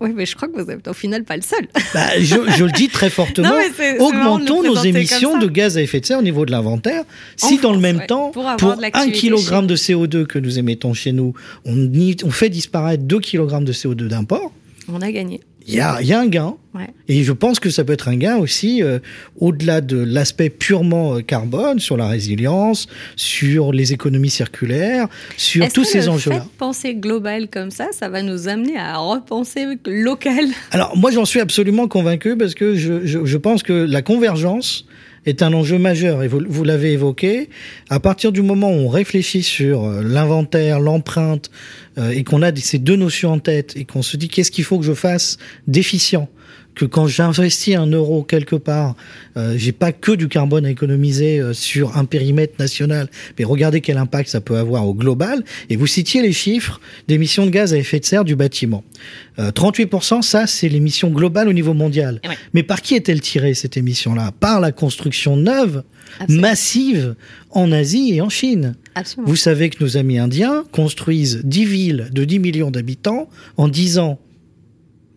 Oui, 0.00 0.10
mais 0.14 0.26
je 0.26 0.36
crois 0.36 0.48
que 0.48 0.60
vous 0.60 0.70
êtes 0.70 0.86
au 0.86 0.92
final 0.92 1.24
pas 1.24 1.36
le 1.36 1.42
seul. 1.42 1.66
Bah, 1.94 2.06
je, 2.18 2.36
je, 2.56 2.64
le 2.64 2.70
dis 2.72 2.88
très 2.88 3.10
fortement. 3.10 3.48
non, 3.48 4.04
augmentons 4.04 4.62
nos 4.62 4.76
émissions 4.76 5.38
de 5.38 5.46
gaz 5.46 5.76
à 5.76 5.82
effet 5.82 6.00
de 6.00 6.06
serre 6.06 6.18
au 6.18 6.22
niveau 6.22 6.44
de 6.44 6.50
l'inventaire. 6.50 7.04
Si 7.36 7.46
en 7.46 7.50
dans 7.50 7.58
France, 7.58 7.74
le 7.74 7.80
même 7.80 7.96
ouais, 7.98 8.06
temps, 8.06 8.30
pour, 8.30 8.44
pour 8.56 8.76
un 8.92 9.10
kilogramme 9.10 9.66
de 9.66 9.76
CO2 9.76 10.26
que 10.26 10.38
nous 10.38 10.58
émettons 10.58 10.94
chez 10.94 11.12
nous, 11.12 11.34
on, 11.64 11.90
on 12.24 12.30
fait 12.30 12.50
disparaître 12.50 13.04
2 13.04 13.20
kg 13.20 13.64
de 13.64 13.72
CO2 13.72 14.06
d'import. 14.08 14.52
On 14.88 15.00
a 15.00 15.10
gagné. 15.10 15.40
Il 15.68 15.74
y 15.74 15.80
a, 15.80 16.00
y 16.00 16.12
a, 16.14 16.20
un 16.20 16.26
gain. 16.26 16.56
Ouais. 16.74 16.88
Et 17.08 17.22
je 17.24 17.32
pense 17.32 17.60
que 17.60 17.68
ça 17.68 17.84
peut 17.84 17.92
être 17.92 18.08
un 18.08 18.16
gain 18.16 18.36
aussi, 18.38 18.82
euh, 18.82 18.98
au-delà 19.38 19.80
de 19.80 19.98
l'aspect 19.98 20.48
purement 20.48 21.16
euh, 21.16 21.20
carbone, 21.20 21.78
sur 21.78 21.96
la 21.96 22.08
résilience, 22.08 22.88
sur 23.16 23.72
les 23.72 23.92
économies 23.92 24.30
circulaires, 24.30 25.08
sur 25.36 25.70
tous 25.70 25.84
ces 25.84 26.08
enjeux-là. 26.08 26.46
Penser 26.56 26.94
global 26.94 27.48
comme 27.48 27.70
ça, 27.70 27.88
ça 27.92 28.08
va 28.08 28.22
nous 28.22 28.48
amener 28.48 28.78
à 28.78 28.96
repenser 28.96 29.66
local? 29.86 30.46
Alors 30.70 30.96
moi 30.96 31.10
j'en 31.10 31.24
suis 31.24 31.40
absolument 31.40 31.86
convaincu 31.86 32.36
parce 32.36 32.54
que 32.54 32.74
je, 32.74 33.04
je, 33.04 33.24
je 33.24 33.36
pense 33.36 33.62
que 33.62 33.72
la 33.72 34.02
convergence 34.02 34.86
est 35.26 35.42
un 35.42 35.52
enjeu 35.52 35.78
majeur 35.78 36.22
et 36.22 36.28
vous, 36.28 36.64
l'avez 36.64 36.92
évoqué. 36.92 37.48
À 37.90 38.00
partir 38.00 38.32
du 38.32 38.42
moment 38.42 38.70
où 38.70 38.86
on 38.86 38.88
réfléchit 38.88 39.42
sur 39.42 39.84
euh, 39.84 40.02
l'inventaire, 40.02 40.80
l'empreinte 40.80 41.50
euh, 41.98 42.10
et 42.10 42.24
qu'on 42.24 42.42
a 42.42 42.54
ces 42.56 42.78
deux 42.78 42.96
notions 42.96 43.32
en 43.32 43.38
tête 43.38 43.76
et 43.76 43.84
qu'on 43.84 44.02
se 44.02 44.16
dit 44.16 44.28
qu'est-ce 44.28 44.50
qu'il 44.50 44.64
faut 44.64 44.78
que 44.78 44.84
je 44.84 44.94
fasse 44.94 45.38
d'efficient 45.66 46.28
que 46.78 46.84
quand 46.84 47.08
j'investis 47.08 47.74
un 47.74 47.86
euro 47.86 48.22
quelque 48.22 48.54
part, 48.54 48.94
euh, 49.36 49.54
j'ai 49.56 49.72
pas 49.72 49.90
que 49.90 50.12
du 50.12 50.28
carbone 50.28 50.64
à 50.64 50.70
économiser 50.70 51.40
euh, 51.40 51.52
sur 51.52 51.96
un 51.96 52.04
périmètre 52.04 52.54
national, 52.60 53.08
mais 53.36 53.44
regardez 53.44 53.80
quel 53.80 53.98
impact 53.98 54.30
ça 54.30 54.40
peut 54.40 54.56
avoir 54.56 54.86
au 54.86 54.94
global. 54.94 55.42
Et 55.70 55.76
vous 55.76 55.88
citiez 55.88 56.22
les 56.22 56.32
chiffres 56.32 56.80
d'émissions 57.08 57.46
de 57.46 57.50
gaz 57.50 57.74
à 57.74 57.78
effet 57.78 57.98
de 57.98 58.04
serre 58.04 58.24
du 58.24 58.36
bâtiment. 58.36 58.84
Euh, 59.40 59.50
38%, 59.50 60.22
ça 60.22 60.46
c'est 60.46 60.68
l'émission 60.68 61.10
globale 61.10 61.48
au 61.48 61.52
niveau 61.52 61.74
mondial. 61.74 62.20
Ouais. 62.26 62.38
Mais 62.54 62.62
par 62.62 62.80
qui 62.80 62.94
est-elle 62.94 63.20
tirée 63.20 63.54
cette 63.54 63.76
émission-là? 63.76 64.32
Par 64.38 64.60
la 64.60 64.70
construction 64.70 65.36
neuve, 65.36 65.82
Absolument. 66.20 66.48
massive 66.48 67.14
en 67.50 67.72
Asie 67.72 68.14
et 68.14 68.20
en 68.20 68.28
Chine. 68.28 68.76
Absolument. 68.94 69.28
Vous 69.28 69.36
savez 69.36 69.68
que 69.68 69.82
nos 69.82 69.96
amis 69.96 70.18
indiens 70.18 70.62
construisent 70.70 71.40
10 71.42 71.64
villes 71.64 72.08
de 72.12 72.24
10 72.24 72.38
millions 72.38 72.70
d'habitants 72.70 73.28
en 73.56 73.66
10 73.66 73.98
ans. 73.98 74.20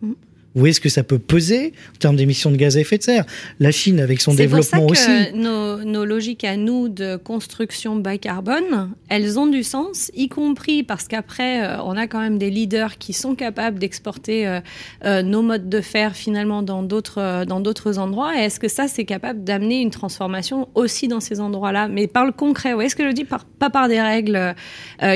Vous 0.02 0.16
voyez 0.60 0.74
ce 0.74 0.80
que 0.80 0.88
ça 0.88 1.02
peut 1.02 1.18
peser 1.18 1.72
en 1.94 1.98
termes 1.98 2.16
d'émissions 2.16 2.50
de 2.50 2.56
gaz 2.56 2.76
à 2.76 2.80
effet 2.80 2.98
de 2.98 3.02
serre? 3.02 3.24
La 3.58 3.70
Chine, 3.70 4.00
avec 4.00 4.20
son 4.20 4.34
développement 4.34 4.86
pour 4.86 4.96
ça 4.96 5.06
que 5.06 5.30
aussi. 5.30 5.38
Nos, 5.38 5.84
nos 5.84 6.04
logiques 6.04 6.44
à 6.44 6.56
nous 6.56 6.88
de 6.88 7.16
construction 7.16 7.96
bas 7.96 8.18
carbone, 8.18 8.90
elles 9.08 9.38
ont 9.38 9.46
du 9.46 9.62
sens, 9.62 10.10
y 10.14 10.28
compris 10.28 10.82
parce 10.82 11.08
qu'après, 11.08 11.64
euh, 11.64 11.82
on 11.82 11.96
a 11.96 12.06
quand 12.06 12.20
même 12.20 12.38
des 12.38 12.50
leaders 12.50 12.98
qui 12.98 13.12
sont 13.12 13.34
capables 13.34 13.78
d'exporter 13.78 14.46
euh, 14.46 14.60
euh, 15.04 15.22
nos 15.22 15.42
modes 15.42 15.68
de 15.68 15.80
fer 15.80 16.14
finalement 16.14 16.62
dans 16.62 16.82
d'autres 16.82 17.44
dans 17.44 17.60
d'autres 17.60 17.98
endroits. 17.98 18.36
Est-ce 18.36 18.60
que 18.60 18.68
ça, 18.68 18.88
c'est 18.88 19.04
capable 19.04 19.44
d'amener 19.44 19.80
une 19.80 19.90
transformation 19.90 20.68
aussi 20.74 21.08
dans 21.08 21.20
ces 21.20 21.40
endroits-là, 21.40 21.88
mais 21.88 22.06
par 22.06 22.26
le 22.26 22.32
concret. 22.32 22.74
Vous 22.74 22.88
ce 22.88 22.96
que 22.96 23.06
je 23.06 23.12
dis 23.12 23.24
par, 23.24 23.44
Pas 23.44 23.70
par 23.70 23.88
des 23.88 24.00
règles 24.00 24.54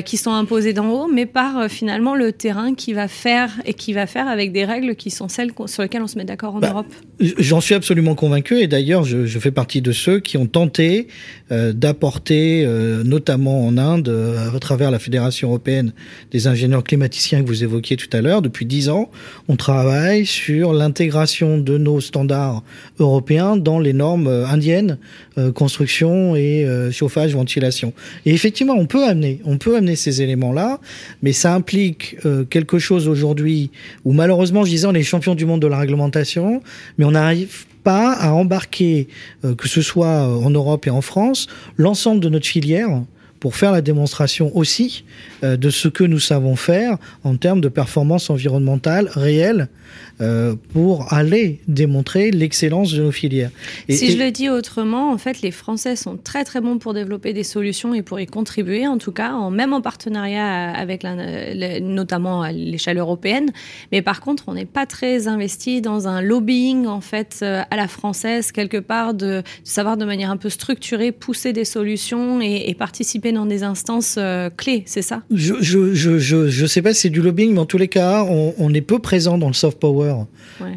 qui 0.04 0.16
sont 0.16 0.32
imposées 0.32 0.72
d'en 0.72 0.88
haut, 0.88 1.08
mais 1.08 1.26
par 1.26 1.68
finalement 1.68 2.14
le 2.14 2.32
terrain 2.32 2.74
qui 2.74 2.92
va 2.92 3.08
faire 3.08 3.50
et 3.64 3.74
qui 3.74 3.92
va 3.92 4.06
faire 4.06 4.28
avec 4.28 4.52
des 4.52 4.64
règles 4.64 4.94
qui 4.94 5.10
sont 5.10 5.25
celles 5.28 5.52
sur 5.66 5.82
lesquelles 5.82 6.02
on 6.02 6.06
se 6.06 6.18
met 6.18 6.24
d'accord 6.24 6.56
en 6.56 6.60
bah, 6.60 6.70
Europe 6.70 6.86
J'en 7.20 7.60
suis 7.60 7.74
absolument 7.74 8.14
convaincu 8.14 8.60
et 8.60 8.66
d'ailleurs 8.66 9.04
je, 9.04 9.26
je, 9.26 9.38
fais 9.38 9.50
partie 9.50 9.80
de 9.80 9.92
ceux 9.92 10.20
qui 10.20 10.36
ont 10.36 10.46
tenté 10.46 11.08
euh, 11.52 11.72
d'apporter, 11.72 12.64
euh, 12.66 13.04
notamment 13.04 13.66
en 13.66 13.78
Inde, 13.78 14.08
euh, 14.08 14.52
à 14.52 14.58
travers 14.58 14.90
la 14.90 14.98
Fédération 14.98 15.48
européenne 15.48 15.92
des 16.32 16.48
ingénieurs 16.48 16.82
climaticiens 16.82 17.40
que 17.42 17.46
vous 17.46 17.62
évoquiez 17.62 17.96
tout 17.96 18.08
à 18.12 18.20
l'heure, 18.20 18.42
depuis 18.42 18.66
dix 18.66 18.88
ans, 18.88 19.10
on 19.46 19.54
travaille 19.54 20.26
sur 20.26 20.72
l'intégration 20.72 21.58
de 21.58 21.78
nos 21.78 22.00
standards 22.00 22.64
européens 22.98 23.56
dans 23.56 23.78
les 23.78 23.92
normes 23.92 24.26
indiennes, 24.26 24.98
construction 25.54 26.34
et 26.34 26.66
chauffage, 26.90 27.34
ventilation. 27.34 27.92
Et 28.24 28.32
effectivement, 28.32 28.74
on 28.74 28.86
peut 28.86 29.04
amener, 29.04 29.40
on 29.44 29.58
peut 29.58 29.76
amener 29.76 29.96
ces 29.96 30.22
éléments-là, 30.22 30.80
mais 31.22 31.32
ça 31.32 31.54
implique 31.54 32.16
quelque 32.50 32.78
chose 32.78 33.06
aujourd'hui 33.06 33.70
où 34.04 34.12
malheureusement, 34.12 34.64
je 34.64 34.70
disais, 34.70 34.86
on 34.86 34.94
est 34.94 35.02
champion 35.16 35.34
du 35.34 35.46
monde 35.46 35.62
de 35.62 35.66
la 35.66 35.78
réglementation, 35.78 36.62
mais 36.98 37.06
on 37.06 37.12
n'arrive 37.12 37.64
pas 37.82 38.12
à 38.12 38.32
embarquer, 38.32 39.08
euh, 39.44 39.54
que 39.54 39.66
ce 39.66 39.80
soit 39.80 40.28
en 40.28 40.50
Europe 40.50 40.86
et 40.86 40.90
en 40.90 41.00
France, 41.00 41.46
l'ensemble 41.78 42.20
de 42.20 42.28
notre 42.28 42.46
filière 42.46 43.02
pour 43.46 43.54
faire 43.54 43.70
la 43.70 43.80
démonstration 43.80 44.50
aussi 44.56 45.04
euh, 45.44 45.56
de 45.56 45.70
ce 45.70 45.86
que 45.86 46.02
nous 46.02 46.18
savons 46.18 46.56
faire 46.56 46.98
en 47.22 47.36
termes 47.36 47.60
de 47.60 47.68
performance 47.68 48.28
environnementale 48.28 49.08
réelle 49.14 49.68
euh, 50.22 50.54
pour 50.72 51.12
aller 51.12 51.60
démontrer 51.68 52.30
l'excellence 52.30 52.90
de 52.92 53.02
nos 53.02 53.12
filières. 53.12 53.50
Et, 53.86 53.94
si 53.94 54.12
je 54.12 54.16
le 54.16 54.30
dis 54.30 54.48
autrement, 54.48 55.12
en 55.12 55.18
fait, 55.18 55.42
les 55.42 55.50
Français 55.50 55.94
sont 55.94 56.16
très 56.16 56.42
très 56.42 56.62
bons 56.62 56.78
pour 56.78 56.94
développer 56.94 57.34
des 57.34 57.44
solutions 57.44 57.92
et 57.92 58.00
pour 58.00 58.18
y 58.18 58.24
contribuer, 58.24 58.86
en 58.86 58.96
tout 58.96 59.12
cas, 59.12 59.32
en, 59.32 59.50
même 59.50 59.74
en 59.74 59.82
partenariat 59.82 60.70
avec 60.70 61.02
la, 61.02 61.80
notamment 61.80 62.40
à 62.40 62.50
l'échelle 62.50 62.96
européenne. 62.96 63.50
Mais 63.92 64.00
par 64.00 64.22
contre, 64.22 64.44
on 64.46 64.54
n'est 64.54 64.64
pas 64.64 64.86
très 64.86 65.28
investi 65.28 65.82
dans 65.82 66.08
un 66.08 66.22
lobbying 66.22 66.86
en 66.86 67.02
fait 67.02 67.40
euh, 67.42 67.62
à 67.70 67.76
la 67.76 67.86
française 67.86 68.52
quelque 68.52 68.78
part 68.78 69.12
de, 69.12 69.42
savoir 69.64 69.98
de 69.98 70.06
manière 70.06 70.30
un 70.30 70.38
peu 70.38 70.48
structurée 70.48 71.12
pousser 71.12 71.52
des 71.52 71.66
solutions 71.66 72.40
et, 72.40 72.74
participer 72.78 73.32
dans 73.36 73.46
des 73.46 73.62
instances 73.62 74.16
euh, 74.18 74.50
clés, 74.50 74.82
c'est 74.86 75.02
ça? 75.02 75.22
Je 75.32 75.54
je, 75.60 75.94
je, 75.94 76.18
je, 76.18 76.48
je 76.48 76.66
sais 76.66 76.82
pas 76.82 76.94
si 76.94 77.02
c'est 77.02 77.10
du 77.10 77.22
lobbying, 77.22 77.52
mais 77.52 77.60
en 77.60 77.66
tous 77.66 77.78
les 77.78 77.88
cas, 77.88 78.24
on, 78.24 78.54
on 78.58 78.74
est 78.74 78.80
peu 78.80 78.98
présent 78.98 79.38
dans 79.38 79.48
le 79.48 79.54
soft 79.54 79.78
power 79.78 80.14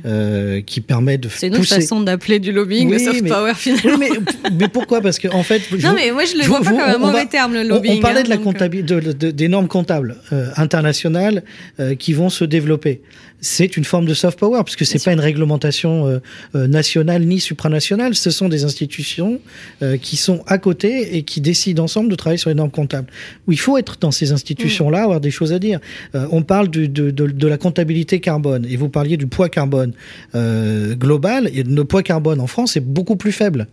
euh, 0.06 0.62
qui 0.62 0.82
permet 0.82 1.18
de 1.18 1.30
C'est 1.30 1.48
une 1.48 1.56
autre 1.56 1.66
façon 1.66 2.02
d'appeler 2.02 2.40
du 2.40 2.52
lobbying, 2.52 2.92
le 2.92 3.00
soft 3.00 3.28
power 3.28 3.54
finalement. 3.56 3.98
mais, 3.98 4.10
mais, 4.52 4.68
pourquoi? 4.68 5.02
Parce 5.02 5.20
qu'en 5.20 5.40
en 5.40 5.44
fait, 5.44 5.62
non 5.82 5.94
mais 5.94 6.12
moi 6.12 6.26
je 6.26 6.38
le 6.38 6.44
vois 6.44 6.62
pas 6.62 6.72
comme 6.72 6.80
un 6.80 6.98
mauvais 6.98 7.26
terme 7.26 7.54
le 7.54 7.64
lobbying. 7.64 8.00
On, 8.00 8.02
parlait 8.02 8.24
de 8.24 8.30
la 8.30 8.36
hein, 8.36 8.40
comptabilité, 8.40 8.96
de, 8.96 9.12
de, 9.12 9.32
des 9.32 9.48
normes 9.48 9.68
comptables 9.68 10.18
euh, 10.34 10.50
internationales 10.58 11.44
euh, 11.80 11.96
qui 11.96 12.14
vont 12.14 12.30
se 12.30 12.44
développer 12.44 13.02
c'est 13.42 13.78
une 13.78 13.84
forme 13.84 14.06
de 14.06 14.14
soft 14.14 14.40
power, 14.40 14.62
puisque 14.64 14.86
c'est 14.86 15.04
pas 15.04 15.14
une 15.14 15.20
réglementation 15.20 16.08
euh, 16.08 16.20
euh, 16.56 16.68
nationale 16.68 17.24
ni 17.24 17.40
supranationale, 17.40 18.16
ce 18.16 18.32
sont 18.32 18.50
des 18.50 18.64
institutions 18.64 19.40
euh, 19.82 19.98
qui 19.98 20.18
sont 20.18 20.44
à 20.48 20.58
côté 20.58 21.16
et 21.18 21.24
qui 21.24 21.42
décident 21.42 21.84
ensemble 21.84 22.10
de 22.10 22.16
travailler 22.16 22.38
sur 22.38 22.50
les 22.50 22.56
normes 22.56 22.72
comptables. 22.72 23.08
Où 23.48 23.52
il 23.52 23.60
faut 23.60 23.78
être 23.78 23.98
dans 24.00 24.12
ces 24.12 24.32
institutions-là, 24.32 25.04
avoir 25.04 25.22
des 25.22 25.32
choses 25.32 25.54
à 25.54 25.60
dire. 25.60 25.80
on 26.14 26.44
parle 26.44 26.70
de, 26.70 26.86
de, 26.86 27.12
de, 27.12 27.48
la 27.48 27.58
comptabilité 27.58 28.20
carbone, 28.20 28.66
et 28.70 28.78
vous 28.78 28.90
parliez 28.90 29.18
du 29.18 29.28
poids 29.28 29.50
carbone 29.50 29.94
global, 30.34 31.50
et 31.54 31.64
le 31.64 31.86
poids 31.86 32.04
carbone 32.04 32.40
en 32.40 32.48
France 32.48 32.78
est 32.78 32.82
beaucoup 32.82 33.16
plus 33.16 33.32
faible. 33.32 33.68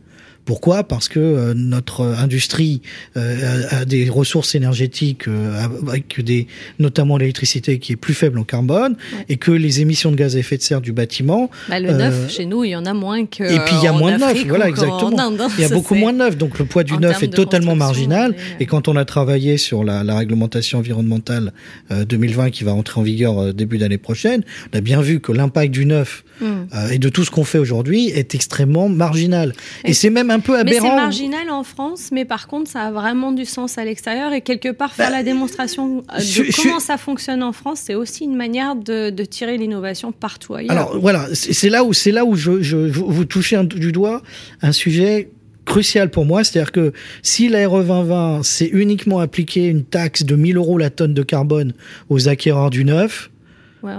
Pourquoi? 0.46 0.84
Parce 0.84 1.08
que 1.08 1.18
euh, 1.18 1.54
notre 1.56 2.04
industrie 2.04 2.80
euh, 3.16 3.64
a, 3.68 3.84
des 3.84 4.08
ressources 4.08 4.54
énergétiques 4.54 5.26
euh, 5.26 5.66
avec 5.88 6.20
des, 6.20 6.46
notamment 6.78 7.16
l'électricité 7.16 7.80
qui 7.80 7.92
est 7.92 7.96
plus 7.96 8.14
faible 8.14 8.38
en 8.38 8.44
carbone 8.44 8.96
et 9.28 9.38
que 9.38 9.50
les 9.50 9.80
émissions 9.80 10.12
de 10.12 10.16
gaz 10.16 10.36
à 10.36 10.38
effet 10.38 10.56
de 10.56 10.62
serre 10.62 10.80
du 10.80 10.92
bâtiment. 10.92 11.50
Bah, 11.68 11.80
le 11.80 11.92
neuf 11.92 12.30
chez 12.30 12.46
nous, 12.46 12.62
il 12.62 12.70
y 12.70 12.76
en 12.76 12.86
a 12.86 12.94
moins 12.94 13.26
que. 13.26 13.42
Et 13.42 13.58
puis 13.58 13.74
il 13.80 13.84
y 13.84 13.88
a 13.88 13.92
moins 13.92 14.12
de 14.12 14.20
neuf, 14.20 14.46
voilà 14.46 14.68
exactement. 14.68 15.18
Hein, 15.18 15.48
il 15.58 15.62
y 15.62 15.64
a 15.64 15.68
beaucoup 15.68 15.96
moins 15.96 16.12
de 16.12 16.18
neuf, 16.18 16.36
donc 16.36 16.60
le 16.60 16.64
poids 16.64 16.84
du 16.84 16.96
neuf 16.96 17.22
est 17.24 17.28
totalement 17.28 17.74
marginal. 17.74 18.34
Et 18.60 18.66
quand 18.66 18.86
on 18.86 18.94
a 18.94 19.04
travaillé 19.04 19.56
sur 19.56 19.82
la, 19.82 20.04
la 20.04 20.16
réglementation 20.16 20.78
environnementale 20.78 21.52
2020 21.90 22.50
qui 22.50 22.62
va 22.62 22.72
entrer 22.72 23.00
en 23.00 23.02
vigueur 23.02 23.52
début 23.52 23.78
d'année 23.78 23.98
prochaine, 23.98 24.44
on 24.72 24.78
a 24.78 24.80
bien 24.80 25.00
vu 25.00 25.18
que 25.18 25.32
l'impact 25.32 25.72
du 25.72 25.86
neuf 25.86 26.22
hmm. 26.40 26.92
et 26.92 26.98
de 26.98 27.08
tout 27.08 27.24
ce 27.24 27.32
qu'on 27.32 27.44
fait 27.44 27.58
aujourd'hui 27.58 28.10
est 28.10 28.36
extrêmement 28.36 28.88
marginal. 28.88 29.52
Et, 29.84 29.90
et 29.90 29.94
c'est 29.94 30.10
même 30.10 30.30
un 30.36 30.40
peu 30.40 30.58
aberrant. 30.58 30.84
Mais 30.84 30.90
c'est 30.90 30.96
marginal 30.96 31.50
en 31.50 31.62
France, 31.62 32.10
mais 32.12 32.24
par 32.24 32.46
contre, 32.46 32.70
ça 32.70 32.82
a 32.82 32.92
vraiment 32.92 33.32
du 33.32 33.44
sens 33.44 33.78
à 33.78 33.84
l'extérieur 33.84 34.32
et 34.32 34.40
quelque 34.40 34.70
part 34.70 34.92
faire 34.92 35.10
bah, 35.10 35.16
la 35.16 35.22
démonstration 35.22 35.98
de 35.98 36.62
comment 36.62 36.80
ça 36.80 36.96
fonctionne 36.96 37.42
en 37.42 37.52
France, 37.52 37.80
c'est 37.84 37.94
aussi 37.94 38.24
une 38.24 38.36
manière 38.36 38.76
de, 38.76 39.10
tirer 39.24 39.56
l'innovation 39.56 40.12
partout 40.12 40.54
ailleurs. 40.54 40.70
Alors 40.70 40.98
voilà, 40.98 41.26
c'est 41.32 41.68
là 41.68 41.84
où 41.84 41.92
là 42.06 42.24
où 42.24 42.36
je, 42.36 42.62
je, 42.62 42.76
vous 42.76 43.24
touchez 43.24 43.56
du 43.64 43.90
doigt 43.90 44.22
un 44.62 44.72
sujet 44.72 45.30
crucial 45.64 46.10
pour 46.10 46.24
moi, 46.24 46.44
c'est-à-dire 46.44 46.72
que 46.72 46.92
si 47.22 47.48
la 47.48 47.66
RE 47.68 47.82
2020 47.82 48.42
c'est 48.44 48.66
uniquement 48.66 49.18
appliquer 49.18 49.66
une 49.66 49.84
taxe 49.84 50.22
de 50.24 50.36
1000 50.36 50.56
euros 50.56 50.78
la 50.78 50.90
tonne 50.90 51.12
de 51.12 51.22
carbone 51.22 51.72
aux 52.08 52.28
acquéreurs 52.28 52.70
du 52.70 52.84
neuf, 52.84 53.30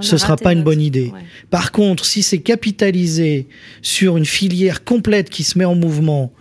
ce 0.01 0.15
ne 0.15 0.19
sera 0.19 0.37
pas 0.37 0.53
une 0.53 0.63
bonne 0.63 0.81
idée. 0.81 1.11
Par 1.49 1.71
contre, 1.71 2.05
si 2.05 2.23
c'est 2.23 2.39
capitalisé 2.39 3.47
sur 3.81 4.17
une 4.17 4.25
filière 4.25 4.83
complète 4.83 5.29
qui 5.29 5.43
se 5.43 5.57
met 5.57 5.65
en 5.65 5.75
mouvement 5.75 6.31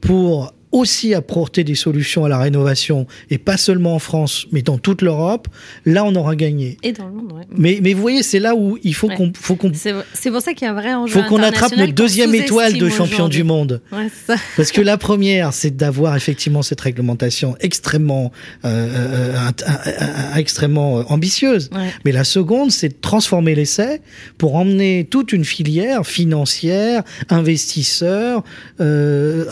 pour 0.00 0.54
aussi 0.72 1.14
apporter 1.14 1.64
des 1.64 1.74
solutions 1.74 2.24
à 2.24 2.28
la 2.28 2.38
rénovation, 2.38 3.06
et 3.30 3.38
pas 3.38 3.56
seulement 3.56 3.94
en 3.94 3.98
France, 3.98 4.46
mais 4.52 4.62
dans 4.62 4.78
toute 4.78 5.02
l'Europe, 5.02 5.48
là 5.84 6.04
on 6.04 6.14
aura 6.14 6.36
gagné. 6.36 6.76
Et 6.82 6.92
dans 6.92 7.06
le 7.06 7.12
monde, 7.12 7.32
ouais. 7.32 7.44
Mais, 7.50 7.80
mais 7.82 7.94
vous 7.94 8.00
voyez, 8.00 8.22
c'est 8.22 8.38
là 8.38 8.54
où 8.54 8.78
il 8.82 8.94
faut 8.94 9.08
qu'on... 9.08 9.32
Faut 9.34 9.56
qu'on 9.56 9.72
c'est 9.74 10.30
pour 10.30 10.40
ça 10.40 10.54
qu'il 10.54 10.66
y 10.66 10.68
a 10.68 10.72
un 10.72 10.74
vrai 10.74 10.94
enjeu 10.94 11.12
faut 11.12 11.28
qu'on 11.28 11.42
attrape 11.42 11.76
notre 11.76 11.92
deuxième 11.92 12.34
étoile 12.34 12.74
de 12.78 12.88
champion 12.88 13.28
du 13.28 13.42
monde. 13.42 13.80
Ouais, 13.92 14.08
ça. 14.26 14.36
Parce 14.56 14.72
que 14.72 14.80
la 14.80 14.96
première, 14.96 15.52
c'est 15.52 15.76
d'avoir 15.76 16.16
effectivement 16.16 16.62
cette 16.62 16.80
réglementation 16.80 17.56
extrêmement, 17.60 18.32
euh, 18.64 19.34
euh, 19.66 20.36
extrêmement 20.36 21.00
euh, 21.00 21.02
ambitieuse. 21.08 21.70
Mais 22.04 22.12
la 22.12 22.24
seconde, 22.24 22.70
c'est 22.70 22.88
de 22.88 22.96
transformer 23.00 23.54
l'essai 23.54 24.00
pour 24.38 24.54
emmener 24.54 25.06
toute 25.08 25.32
une 25.32 25.44
filière 25.44 26.06
financière, 26.06 27.02
investisseurs, 27.28 28.44
euh, 28.80 29.46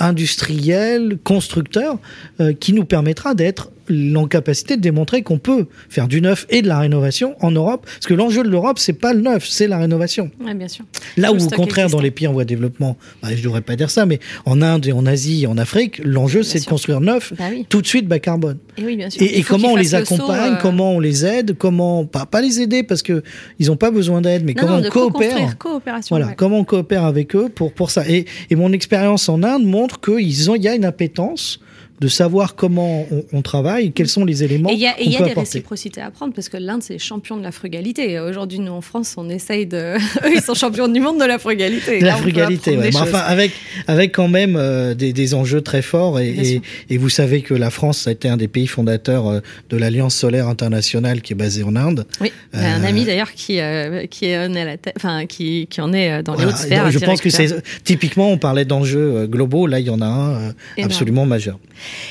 constructeur 1.17 1.99
euh, 2.41 2.53
qui 2.53 2.73
nous 2.73 2.85
permettra 2.85 3.35
d'être 3.35 3.71
en 4.17 4.27
capacité 4.27 4.77
de 4.77 4.83
démontrer 4.83 5.23
qu'on 5.23 5.39
peut 5.39 5.67
faire 5.89 6.09
du 6.09 6.21
neuf 6.21 6.47
et 6.51 6.63
de 6.63 6.69
la 6.69 6.79
rénovation 6.79 7.35
en 7.41 7.51
Europe. 7.51 7.85
Parce 7.85 8.07
que 8.07 8.15
l'enjeu 8.15 8.43
de 8.43 8.49
l'Europe, 8.49 8.79
c'est 8.79 8.93
pas 8.93 9.13
le 9.13 9.21
neuf, 9.21 9.47
c'est 9.49 9.69
la 9.69 9.79
rénovation. 9.79 10.31
Ouais, 10.45 10.55
bien 10.55 10.69
sûr. 10.69 10.85
Là 11.17 11.33
où, 11.33 11.37
au 11.37 11.49
contraire, 11.49 11.89
dans 11.89 12.01
les 12.01 12.11
pays 12.11 12.27
en 12.27 12.33
voie 12.33 12.45
de 12.45 12.49
développement, 12.49 12.97
bah, 13.23 13.29
je 13.35 13.43
devrais 13.43 13.61
pas 13.61 13.77
dire 13.77 13.91
ça, 13.91 14.07
mais 14.07 14.21
en 14.45 14.63
Inde 14.63 14.87
et 14.87 14.93
en 14.93 15.07
Asie 15.07 15.45
et 15.45 15.47
en 15.47 15.59
Afrique, 15.59 16.01
l'enjeu, 16.05 16.43
c'est 16.43 16.61
de 16.61 16.65
construire 16.65 17.01
neuf, 17.01 17.33
bah 17.37 17.45
tout 17.69 17.83
de 17.83 17.87
suite 17.87 18.07
bas 18.07 18.19
carbone. 18.19 18.59
Et, 18.77 18.85
oui, 18.85 18.97
bien 18.97 19.11
sûr. 19.11 19.23
et, 19.23 19.43
comment 19.43 19.73
on 19.73 19.77
les 19.77 19.95
accompagne, 19.95 20.55
euh, 20.55 20.61
comment 20.61 20.93
on 20.93 21.01
les 21.01 21.25
aide, 21.25 21.57
comment 21.57 22.05
pas, 22.05 22.27
pas 22.27 22.41
les 22.41 22.61
aider 22.61 22.83
parce 22.83 23.03
que 23.03 23.23
ils 23.59 23.71
ont 23.71 23.77
pas 23.77 23.91
besoin 23.91 24.21
d'aide, 24.21 24.45
mais 24.45 24.55
comment 24.55 24.77
on 24.77 24.89
coopère. 24.89 25.57
Voilà, 26.11 26.35
comment 26.37 26.61
on 26.61 26.65
coopère 26.65 27.05
avec 27.05 27.35
eux 27.35 27.49
pour 27.49 27.73
pour 27.73 27.91
ça. 27.91 28.09
Et, 28.09 28.27
et 28.51 28.57
mon 28.57 28.73
expérience 28.73 29.29
en 29.29 29.43
Inde 29.43 29.65
montre 29.65 30.01
qu'ils 30.01 30.51
ont, 30.51 30.55
il 30.55 30.63
y 30.63 30.69
a 30.69 30.75
une 30.75 30.85
appétence 30.85 31.61
de 32.01 32.09
savoir 32.09 32.55
comment 32.55 33.07
on, 33.33 33.43
travaille, 33.43 33.93
quels 33.93 34.09
sont 34.09 34.25
les 34.25 34.45
éléments. 34.45 34.71
Et 34.71 34.75
il 34.75 34.79
y 34.79 34.87
a, 34.87 35.01
y 35.01 35.17
a 35.17 35.23
des 35.23 35.33
réciprocités 35.33 36.01
à 36.01 36.11
prendre 36.11 36.33
parce 36.33 36.49
que 36.49 36.57
l'Inde, 36.57 36.83
c'est 36.83 36.99
champion 36.99 37.37
de 37.37 37.43
la 37.43 37.51
frugalité. 37.51 38.21
Aujourd'hui, 38.21 38.61
nous 38.61 38.73
en 38.73 38.81
France, 38.81 39.15
on 39.17 39.29
essaye 39.29 39.67
de. 39.67 39.97
Eux, 40.25 40.35
ils 40.35 40.43
sont 40.43 40.55
champions 40.55 40.87
du 40.89 41.01
monde 41.01 41.21
de 41.21 41.25
la 41.25 41.39
frugalité. 41.39 41.99
De 41.99 42.05
la 42.05 42.17
frugalité, 42.17 42.77
ouais. 42.77 42.91
enfin, 42.95 43.19
avec, 43.19 43.53
avec 43.87 44.13
quand 44.15 44.29
même 44.29 44.57
euh, 44.57 44.95
des, 44.95 45.13
des, 45.13 45.35
enjeux 45.35 45.61
très 45.61 45.83
forts. 45.83 46.21
Et, 46.21 46.61
et, 46.89 46.99
vous 46.99 47.09
savez 47.09 47.43
que 47.43 47.55
la 47.55 47.71
France 47.71 48.07
a 48.07 48.13
été 48.13 48.29
un 48.29 48.37
des 48.37 48.49
pays 48.49 48.67
fondateurs 48.67 49.27
euh, 49.27 49.41
de 49.71 49.77
l'Alliance 49.77 50.15
solaire 50.15 50.49
internationale 50.49 51.21
qui 51.21 51.33
est 51.33 51.37
basée 51.37 51.65
en 51.65 51.75
Inde. 51.75 52.07
Oui, 52.21 52.33
un 52.53 52.85
ami 52.85 53.05
d'ailleurs 53.05 53.33
qui, 53.33 53.61
euh, 53.61 54.07
qui, 54.07 54.27
en 54.37 54.55
est 54.55 54.65
la 54.65 54.77
enfin, 54.97 55.27
qui, 55.27 55.67
qui 55.69 55.81
en 55.81 55.93
est 55.93 56.23
dans 56.23 56.35
les 56.35 56.45
hautes 56.45 56.57
sphères. 56.57 56.91
Je 56.91 56.99
pense 56.99 57.21
que 57.21 57.31
c'est 57.31 57.63
typiquement, 57.83 58.31
on 58.31 58.39
parlait 58.39 58.65
d'enjeux 58.65 59.27
globaux. 59.27 59.67
Là, 59.67 59.81
il 59.81 59.87
y 59.87 59.91
en 59.91 60.01
a 60.01 60.07
un 60.07 60.55
absolument 60.83 61.27
majeur. 61.27 61.59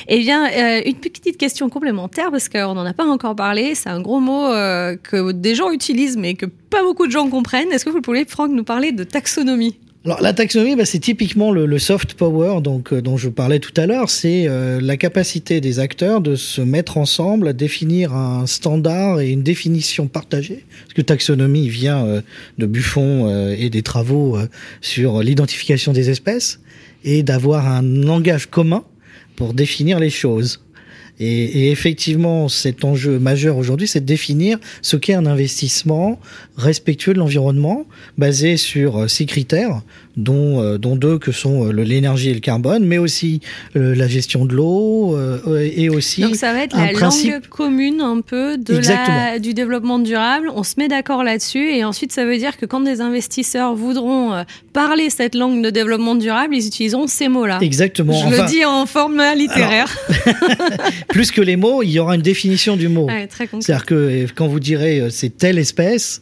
Eh 0.07 0.19
bien, 0.19 0.49
euh, 0.49 0.81
une 0.85 0.95
petite 0.95 1.37
question 1.37 1.69
complémentaire, 1.69 2.31
parce 2.31 2.49
qu'on 2.49 2.73
n'en 2.73 2.85
a 2.85 2.93
pas 2.93 3.05
encore 3.05 3.35
parlé. 3.35 3.75
C'est 3.75 3.89
un 3.89 4.01
gros 4.01 4.19
mot 4.19 4.45
euh, 4.45 4.95
que 4.95 5.31
des 5.31 5.55
gens 5.55 5.71
utilisent, 5.71 6.17
mais 6.17 6.33
que 6.35 6.45
pas 6.45 6.81
beaucoup 6.81 7.07
de 7.07 7.11
gens 7.11 7.29
comprennent. 7.29 7.71
Est-ce 7.71 7.85
que 7.85 7.89
vous 7.89 8.01
pouvez, 8.01 8.25
Franck, 8.25 8.51
nous 8.51 8.63
parler 8.63 8.91
de 8.91 9.03
taxonomie? 9.03 9.77
Alors 10.05 10.21
la 10.21 10.31
taxonomie, 10.31 10.77
bah, 10.77 10.85
c'est 10.85 10.99
typiquement 10.99 11.51
le, 11.51 11.79
soft 11.79 12.13
power 12.13 12.61
donc 12.61 12.93
euh, 12.93 13.01
dont 13.01 13.17
je 13.17 13.27
parlais 13.27 13.59
tout 13.59 13.73
à 13.75 13.87
l'heure. 13.87 14.09
C'est 14.09 14.47
la 14.47 14.95
capacité 14.95 15.59
des 15.59 15.79
acteurs 15.79 16.21
de 16.21 16.35
se 16.35 16.61
mettre 16.61 16.97
ensemble, 16.97 17.49
à 17.49 17.53
définir 17.53 18.13
un 18.13 18.47
standard 18.47 19.19
et 19.19 19.31
une 19.31 19.43
définition 19.43 20.07
partagée. 20.07 20.63
Parce 20.83 20.93
que 20.93 21.01
taxonomie 21.01 21.67
vient 21.67 22.21
de 22.57 22.65
Buffon 22.65 23.51
et 23.51 23.69
des 23.69 23.81
travaux 23.81 24.37
sur 24.79 25.21
l'identification 25.21 25.91
des 25.91 26.09
espèces 26.09 26.61
et 27.03 27.23
d'avoir 27.23 27.67
un 27.67 27.81
langage 27.81 28.47
commun 28.47 28.83
pour 29.37 29.53
définir 29.53 29.99
les 29.99 30.09
choses. 30.09 30.59
Et, 31.19 31.71
effectivement, 31.71 32.47
cet 32.47 32.83
enjeu 32.83 33.17
majeur 33.17 33.57
aujourd'hui, 33.57 33.87
c'est 33.87 34.01
de 34.01 34.05
définir 34.05 34.59
ce 34.81 34.97
qu'est 34.97 35.15
un 35.15 35.25
investissement 35.25 36.19
respectueux 36.57 37.13
de 37.13 37.19
l'environnement, 37.19 37.87
basé 38.17 38.57
sur 38.57 38.97
euh, 38.97 39.07
six 39.07 39.25
critères, 39.25 39.81
dont, 40.17 40.61
euh, 40.61 40.77
dont 40.77 40.95
deux 40.95 41.19
que 41.19 41.31
sont 41.31 41.67
euh, 41.67 41.71
l'énergie 41.71 42.31
et 42.31 42.33
le 42.33 42.39
carbone, 42.39 42.85
mais 42.85 42.97
aussi 42.97 43.41
la 43.75 44.07
gestion 44.07 44.45
de 44.45 44.55
l'eau 44.55 45.17
et 45.57 45.89
aussi. 45.89 46.21
Donc 46.21 46.35
ça 46.35 46.53
va 46.53 46.63
être 46.63 46.75
la 46.75 46.91
langue 46.91 47.41
commune 47.49 48.01
un 48.01 48.21
peu 48.21 48.57
de 48.57 48.77
la, 48.77 49.39
du 49.39 49.53
développement 49.53 49.99
durable. 49.99 50.49
On 50.55 50.63
se 50.63 50.75
met 50.77 50.87
d'accord 50.87 51.23
là-dessus 51.23 51.69
et 51.69 51.83
ensuite 51.83 52.11
ça 52.11 52.25
veut 52.25 52.37
dire 52.37 52.57
que 52.57 52.65
quand 52.65 52.79
des 52.79 53.01
investisseurs 53.01 53.75
voudront 53.75 54.43
parler 54.73 55.09
cette 55.09 55.35
langue 55.35 55.63
de 55.63 55.69
développement 55.69 56.15
durable, 56.15 56.55
ils 56.55 56.65
utiliseront 56.65 57.07
ces 57.07 57.27
mots-là. 57.27 57.59
Exactement. 57.61 58.13
Je 58.13 58.35
le 58.35 58.47
dis 58.47 58.65
en 58.65 58.85
forme 58.85 59.21
littéraire. 59.35 59.95
plus 61.09 61.31
que 61.31 61.41
les 61.41 61.55
mots, 61.55 61.83
il 61.83 61.91
y 61.91 61.99
aura 61.99 62.15
une 62.15 62.21
définition 62.21 62.75
du 62.75 62.87
mot. 62.87 63.05
Ouais, 63.05 63.27
C'est-à-dire 63.59 63.85
que 63.85 64.25
quand 64.35 64.47
vous 64.47 64.59
direz 64.59 65.07
c'est 65.11 65.37
telle 65.37 65.59
espèce, 65.59 66.21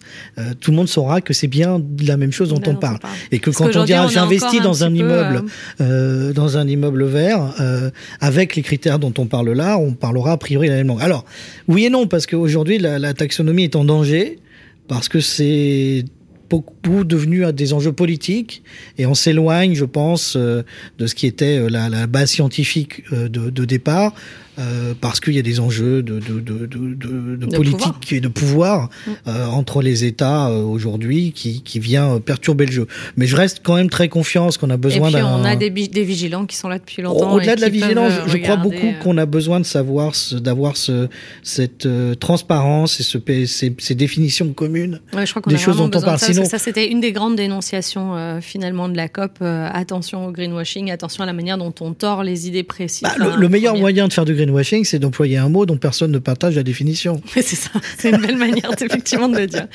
tout 0.59 0.71
le 0.71 0.77
monde 0.77 0.89
saura 0.89 1.21
que 1.21 1.33
c'est 1.33 1.47
bien 1.47 1.81
la 2.05 2.17
même 2.17 2.31
chose 2.31 2.49
dont 2.49 2.61
on 2.67 2.75
parle. 2.75 2.99
Et 3.31 3.39
que 3.39 3.49
quand 3.49 3.84
on 3.93 4.07
dit 4.07 4.13
j'investis 4.13 4.61
dans 4.61 4.83
un, 4.83 4.93
immeuble, 4.93 5.43
euh, 5.81 6.33
dans 6.33 6.57
un 6.57 6.67
immeuble 6.67 7.05
vert, 7.05 7.53
euh, 7.59 7.89
avec 8.19 8.55
les 8.55 8.61
critères 8.61 8.99
dont 8.99 9.13
on 9.17 9.25
parle 9.25 9.51
là, 9.51 9.77
on 9.77 9.93
parlera 9.93 10.33
a 10.33 10.37
priori 10.37 10.67
la 10.67 10.75
même 10.75 10.87
langue. 10.87 11.01
Alors 11.01 11.25
oui 11.67 11.85
et 11.85 11.89
non 11.89 12.07
parce 12.07 12.25
qu'aujourd'hui 12.25 12.77
la, 12.77 12.99
la 12.99 13.13
taxonomie 13.13 13.63
est 13.63 13.75
en 13.75 13.85
danger 13.85 14.39
parce 14.87 15.09
que 15.09 15.19
c'est 15.19 16.05
beaucoup 16.49 17.03
devenu 17.03 17.43
à 17.45 17.51
des 17.51 17.73
enjeux 17.73 17.91
politiques 17.91 18.63
et 18.97 19.05
on 19.05 19.15
s'éloigne, 19.15 19.73
je 19.73 19.85
pense, 19.85 20.35
euh, 20.35 20.63
de 20.99 21.07
ce 21.07 21.15
qui 21.15 21.25
était 21.25 21.69
la, 21.69 21.89
la 21.89 22.07
base 22.07 22.29
scientifique 22.29 23.03
de, 23.11 23.27
de 23.27 23.65
départ 23.65 24.13
euh, 24.57 24.93
parce 24.99 25.19
qu'il 25.19 25.33
y 25.33 25.39
a 25.39 25.41
des 25.41 25.59
enjeux 25.59 26.01
de, 26.01 26.19
de, 26.19 26.39
de, 26.39 26.65
de, 26.65 27.35
de 27.35 27.45
politique 27.45 28.13
et 28.13 28.21
de 28.21 28.27
pouvoir 28.29 28.89
mm. 29.05 29.11
euh, 29.27 29.47
entre 29.47 29.81
les 29.81 30.05
États 30.05 30.47
euh, 30.47 30.61
aujourd'hui 30.61 31.33
qui, 31.33 31.61
qui 31.61 31.79
vient 31.79 32.19
perturber 32.19 32.65
le 32.65 32.71
jeu. 32.71 32.87
Mais 33.17 33.27
je 33.27 33.35
reste 33.35 33.61
quand 33.63 33.75
même 33.75 33.89
très 33.89 34.07
confiant 34.07 34.49
qu'on 34.59 34.69
a 34.69 34.77
besoin 34.77 35.11
d'un. 35.11 35.25
on 35.25 35.43
a 35.43 35.55
des, 35.55 35.69
des, 35.69 36.03
vigilants 36.03 36.45
qui 36.45 36.55
sont 36.55 36.69
là 36.69 36.79
depuis 36.79 37.01
longtemps. 37.01 37.33
Au-delà 37.33 37.55
de 37.55 37.61
la 37.61 37.69
vigilance, 37.69 38.13
je, 38.27 38.37
crois 38.37 38.55
beaucoup 38.55 38.93
qu'on 39.03 39.17
a 39.17 39.25
besoin 39.25 39.59
de 39.59 39.65
savoir, 39.65 40.13
d'avoir 40.33 40.77
ce, 40.77 41.09
cette 41.43 41.87
transparence 42.19 42.99
et 42.99 43.03
ce, 43.03 43.17
ces, 43.45 43.75
ces 43.77 43.95
définitions 43.95 44.53
communes 44.53 45.01
ouais, 45.13 45.25
je 45.25 45.31
crois 45.31 45.41
des 45.45 45.57
choses 45.57 45.77
dont 45.77 45.91
on 45.93 46.01
parle. 46.01 46.19
Ça, 46.19 46.27
Sinon, 46.27 46.45
ça 46.45 46.59
c'était 46.59 46.89
une 46.89 47.01
des 47.01 47.11
grandes 47.11 47.35
dénonciations 47.35 48.39
finalement 48.41 48.87
de 48.87 48.95
la 48.95 49.09
COP. 49.09 49.41
attention 49.41 50.27
au 50.27 50.31
greenwashing, 50.31 50.91
attention 50.91 51.23
à 51.23 51.27
la 51.27 51.33
manière 51.33 51.57
dont 51.57 51.73
on 51.81 51.93
tord 51.93 52.23
les 52.23 52.47
idées 52.47 52.63
précises. 52.63 53.03
Bah, 53.03 53.13
le, 53.17 53.35
le, 53.39 53.49
meilleur 53.49 53.75
moyen 53.75 54.07
de 54.07 54.13
faire 54.13 54.25
du 54.25 54.33
greenwashing, 54.33 54.44
c'est 54.83 54.99
d'employer 54.99 55.37
un 55.37 55.49
mot 55.49 55.65
dont 55.65 55.77
personne 55.77 56.11
ne 56.11 56.19
partage 56.19 56.55
la 56.55 56.63
définition. 56.63 57.21
c'est 57.33 57.55
ça, 57.55 57.71
c'est 57.97 58.09
une 58.09 58.17
belle 58.17 58.37
manière 58.37 58.71
effectivement 58.81 59.29
de 59.29 59.37
le 59.37 59.47
dire. 59.47 59.67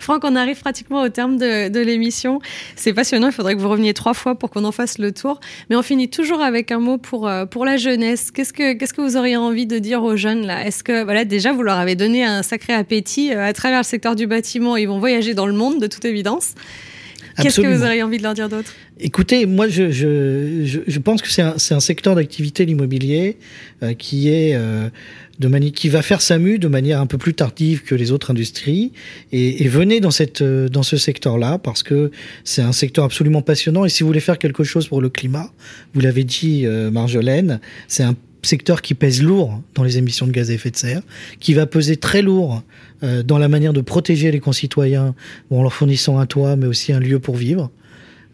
Franck, 0.00 0.24
on 0.24 0.36
arrive 0.36 0.60
pratiquement 0.60 1.02
au 1.02 1.08
terme 1.08 1.36
de, 1.36 1.68
de 1.68 1.80
l'émission. 1.80 2.40
C'est 2.76 2.92
passionnant, 2.92 3.28
il 3.28 3.32
faudrait 3.32 3.54
que 3.54 3.60
vous 3.60 3.68
reveniez 3.68 3.94
trois 3.94 4.14
fois 4.14 4.34
pour 4.34 4.50
qu'on 4.50 4.64
en 4.64 4.72
fasse 4.72 4.98
le 4.98 5.12
tour. 5.12 5.40
Mais 5.70 5.76
on 5.76 5.82
finit 5.82 6.08
toujours 6.08 6.40
avec 6.42 6.72
un 6.72 6.78
mot 6.78 6.98
pour, 6.98 7.28
euh, 7.28 7.46
pour 7.46 7.64
la 7.64 7.76
jeunesse. 7.76 8.30
Qu'est-ce 8.30 8.52
que, 8.52 8.74
que 8.74 9.00
vous 9.00 9.16
auriez 9.16 9.36
envie 9.36 9.66
de 9.66 9.78
dire 9.78 10.02
aux 10.02 10.16
jeunes 10.16 10.46
là? 10.46 10.66
Est-ce 10.66 10.82
que, 10.82 11.04
voilà, 11.04 11.24
déjà, 11.24 11.52
vous 11.52 11.62
leur 11.62 11.78
avez 11.78 11.94
donné 11.94 12.24
un 12.24 12.42
sacré 12.42 12.72
appétit 12.72 13.32
euh, 13.32 13.44
à 13.44 13.52
travers 13.52 13.78
le 13.78 13.84
secteur 13.84 14.16
du 14.16 14.26
bâtiment 14.26 14.76
Ils 14.76 14.88
vont 14.88 14.98
voyager 14.98 15.34
dans 15.34 15.46
le 15.46 15.52
monde, 15.52 15.80
de 15.80 15.86
toute 15.86 16.04
évidence. 16.04 16.54
Qu'est-ce 17.42 17.60
que 17.60 17.66
vous 17.66 17.84
auriez 17.84 18.02
envie 18.02 18.18
de 18.18 18.22
leur 18.22 18.34
dire 18.34 18.48
d'autre? 18.48 18.72
Écoutez, 19.00 19.46
moi, 19.46 19.68
je, 19.68 19.90
je, 19.90 20.82
je, 20.86 20.98
pense 20.98 21.22
que 21.22 21.28
c'est 21.28 21.42
un, 21.42 21.54
un, 21.54 21.80
secteur 21.80 22.14
d'activité, 22.14 22.64
l'immobilier, 22.66 23.36
euh, 23.82 23.94
qui 23.94 24.28
est 24.28 24.54
euh, 24.54 24.88
de 25.38 25.48
manière, 25.48 25.72
qui 25.72 25.88
va 25.88 26.02
faire 26.02 26.20
sa 26.20 26.38
mue 26.38 26.58
de 26.58 26.68
manière 26.68 27.00
un 27.00 27.06
peu 27.06 27.18
plus 27.18 27.34
tardive 27.34 27.82
que 27.82 27.94
les 27.94 28.10
autres 28.10 28.30
industries. 28.30 28.92
Et, 29.30 29.62
et 29.62 29.68
venez 29.68 30.00
dans 30.00 30.10
cette, 30.10 30.42
euh, 30.42 30.68
dans 30.68 30.82
ce 30.82 30.96
secteur-là 30.96 31.58
parce 31.58 31.82
que 31.82 32.10
c'est 32.44 32.62
un 32.62 32.72
secteur 32.72 33.04
absolument 33.04 33.42
passionnant. 33.42 33.84
Et 33.84 33.88
si 33.88 34.02
vous 34.02 34.08
voulez 34.08 34.20
faire 34.20 34.38
quelque 34.38 34.64
chose 34.64 34.88
pour 34.88 35.00
le 35.00 35.08
climat, 35.08 35.50
vous 35.94 36.00
l'avez 36.00 36.24
dit, 36.24 36.66
Marjolaine, 36.66 37.60
c'est 37.86 38.02
un 38.02 38.14
secteur 38.42 38.82
qui 38.82 38.94
pèse 38.94 39.22
lourd 39.22 39.60
dans 39.74 39.82
les 39.82 39.98
émissions 39.98 40.26
de 40.26 40.32
gaz 40.32 40.50
à 40.50 40.54
effet 40.54 40.70
de 40.70 40.76
serre, 40.76 41.02
qui 41.40 41.54
va 41.54 41.66
peser 41.66 41.96
très 41.96 42.22
lourd 42.22 42.62
euh, 43.02 43.22
dans 43.22 43.38
la 43.38 43.48
manière 43.48 43.72
de 43.72 43.80
protéger 43.80 44.30
les 44.30 44.40
concitoyens 44.40 45.14
en 45.50 45.62
leur 45.62 45.72
fournissant 45.72 46.18
un 46.18 46.26
toit, 46.26 46.56
mais 46.56 46.66
aussi 46.66 46.92
un 46.92 47.00
lieu 47.00 47.18
pour 47.18 47.36
vivre, 47.36 47.70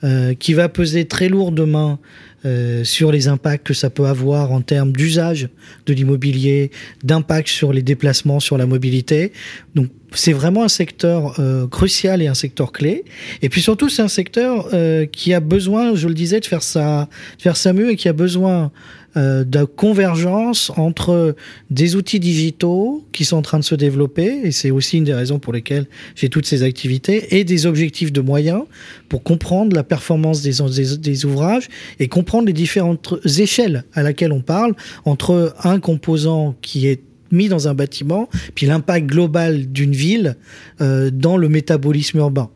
euh, 0.03 0.35
qui 0.35 0.53
va 0.53 0.69
peser 0.69 1.07
très 1.07 1.29
lourd 1.29 1.53
demain 1.53 1.99
euh, 2.45 2.85
sur 2.85 3.11
les 3.11 3.29
impacts 3.29 3.67
que 3.67 3.73
ça 3.73 3.89
peut 3.89 4.05
avoir 4.05 4.53
en 4.53 4.61
termes 4.61 4.93
d'usage 4.93 5.49
de 5.87 5.95
l'immobilier, 5.95 6.71
d'impact 7.03 7.49
sur 7.49 7.73
les 7.73 7.83
déplacements, 7.83 8.41
sur 8.41 8.59
la 8.59 8.67
mobilité. 8.67 9.33
Donc 9.75 9.89
c'est 10.15 10.35
vraiment 10.35 10.63
un 10.63 10.69
secteur 10.69 11.41
crucial 11.73 12.23
et 12.23 12.29
un 12.29 12.35
secteur 12.35 12.71
clé. 12.71 13.05
Et 13.43 13.49
puis 13.49 13.61
surtout, 13.61 13.89
c'est 13.89 14.03
un 14.03 14.07
secteur 14.07 14.69
qui 15.11 15.35
a 15.35 15.41
besoin, 15.41 15.97
je 15.97 16.07
le 16.07 16.15
disais, 16.15 16.39
de 16.39 16.45
faire 16.45 16.63
sa, 16.63 17.09
de 17.37 17.43
faire 17.43 17.57
sa 17.57 17.73
mue 17.73 17.91
et 17.91 17.97
qui 17.97 18.09
a 18.09 18.13
besoin 18.13 18.71
euh, 19.17 19.45
de 19.45 19.65
convergence 19.65 20.73
entre 20.77 21.37
des 21.71 21.97
outils 21.97 22.21
digitaux 22.21 23.05
qui 23.13 23.25
sont 23.25 23.37
en 23.37 23.43
train 23.43 23.59
de 23.59 23.65
se 23.65 23.75
développer, 23.75 24.41
et 24.45 24.51
c'est 24.51 24.71
aussi 24.71 24.99
une 24.99 25.05
des 25.05 25.15
raisons 25.15 25.39
pour 25.39 25.53
lesquelles 25.53 25.87
j'ai 26.15 26.29
toutes 26.29 26.47
ces 26.47 26.63
activités, 26.63 27.37
et 27.37 27.45
des 27.45 27.67
objectifs 27.67 28.13
de 28.13 28.21
moyens 28.21 28.63
pour 29.09 29.23
comprendre 29.23 29.75
la 29.77 29.85
performance 29.85 30.43
des, 30.43 31.25
ouvrages 31.25 31.69
et 32.01 32.09
comprendre 32.09 32.47
les 32.47 32.53
différentes 32.53 33.15
échelles 33.39 33.85
à 33.95 34.03
laquelle 34.03 34.33
on 34.33 34.41
parle 34.41 34.75
entre 35.05 35.55
un 35.63 35.79
composant 35.81 36.55
qui 36.61 36.89
est 36.89 37.01
mis 37.31 37.49
dans 37.49 37.69
un 37.69 37.75
bâtiment, 37.75 38.29
puis 38.55 38.67
l'impact 38.67 39.07
global 39.07 39.67
d'une 39.71 39.93
ville 39.93 40.37
euh, 40.81 41.11
dans 41.13 41.37
le 41.37 41.49
métabolisme 41.49 42.19
urbain. 42.19 42.51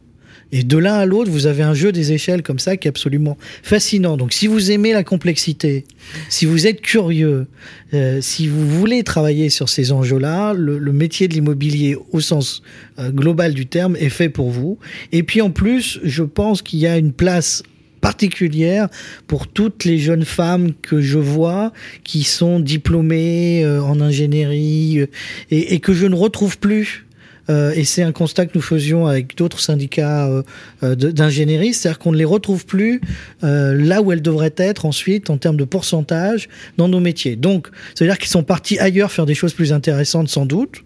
Et 0.50 0.62
de 0.62 0.78
l'un 0.78 0.94
à 0.94 1.04
l'autre, 1.04 1.30
vous 1.30 1.46
avez 1.46 1.62
un 1.62 1.74
jeu 1.74 1.92
des 1.92 2.12
échelles 2.12 2.42
comme 2.42 2.58
ça 2.58 2.76
qui 2.76 2.88
est 2.88 2.90
absolument 2.90 3.36
fascinant. 3.62 4.16
Donc 4.16 4.32
si 4.32 4.46
vous 4.46 4.70
aimez 4.70 4.92
la 4.92 5.04
complexité, 5.04 5.84
si 6.30 6.46
vous 6.46 6.66
êtes 6.66 6.80
curieux, 6.80 7.46
euh, 7.92 8.20
si 8.22 8.48
vous 8.48 8.66
voulez 8.66 9.02
travailler 9.02 9.50
sur 9.50 9.68
ces 9.68 9.92
enjeux-là, 9.92 10.54
le, 10.54 10.92
métier 10.92 11.28
de 11.28 11.34
l'immobilier 11.34 11.96
au 12.12 12.20
sens 12.20 12.62
euh, 12.98 13.10
global 13.10 13.52
du 13.52 13.66
terme 13.66 13.94
est 13.96 14.08
fait 14.08 14.30
pour 14.30 14.50
vous. 14.50 14.78
Et 15.12 15.22
puis 15.22 15.42
en 15.42 15.50
plus, 15.50 16.00
je 16.02 16.22
pense 16.22 16.62
qu'il 16.62 16.78
y 16.78 16.86
a 16.86 16.96
une 16.96 17.12
place 17.12 17.62
particulière 18.00 18.88
pour 19.26 19.48
toutes 19.48 19.84
les 19.84 19.98
jeunes 19.98 20.24
femmes 20.24 20.72
que 20.80 21.00
je 21.00 21.18
vois 21.18 21.72
qui 22.04 22.22
sont 22.22 22.58
diplômées 22.60 23.64
euh, 23.64 23.82
en 23.82 24.00
ingénierie 24.00 25.06
et, 25.50 25.80
que 25.80 25.92
je 25.92 26.06
ne 26.06 26.14
retrouve 26.14 26.58
plus 26.58 27.06
et 27.48 27.84
c'est 27.84 28.02
un 28.02 28.12
constat 28.12 28.46
que 28.46 28.52
nous 28.54 28.62
faisions 28.62 29.06
avec 29.06 29.36
d'autres 29.36 29.60
syndicats 29.60 30.26
euh, 30.26 30.42
euh 30.82 30.94
d'ingénierie, 30.94 31.72
c'est-à-dire 31.72 31.98
qu'on 31.98 32.12
ne 32.12 32.16
les 32.16 32.24
retrouve 32.24 32.66
plus 32.66 33.00
euh, 33.42 33.74
là 33.74 34.02
où 34.02 34.12
elles 34.12 34.22
devraient 34.22 34.54
être 34.56 34.84
ensuite 34.84 35.30
en 35.30 35.38
termes 35.38 35.56
de 35.56 35.64
pourcentage 35.64 36.48
dans 36.76 36.88
nos 36.88 37.00
métiers. 37.00 37.36
Donc, 37.36 37.68
ça 37.94 38.04
veut 38.04 38.10
dire 38.10 38.18
qu'ils 38.18 38.30
sont 38.30 38.42
partis 38.42 38.78
ailleurs 38.78 39.12
faire 39.12 39.26
des 39.26 39.34
choses 39.34 39.54
plus 39.54 39.72
intéressantes 39.72 40.28
sans 40.28 40.46
doute, 40.46 40.82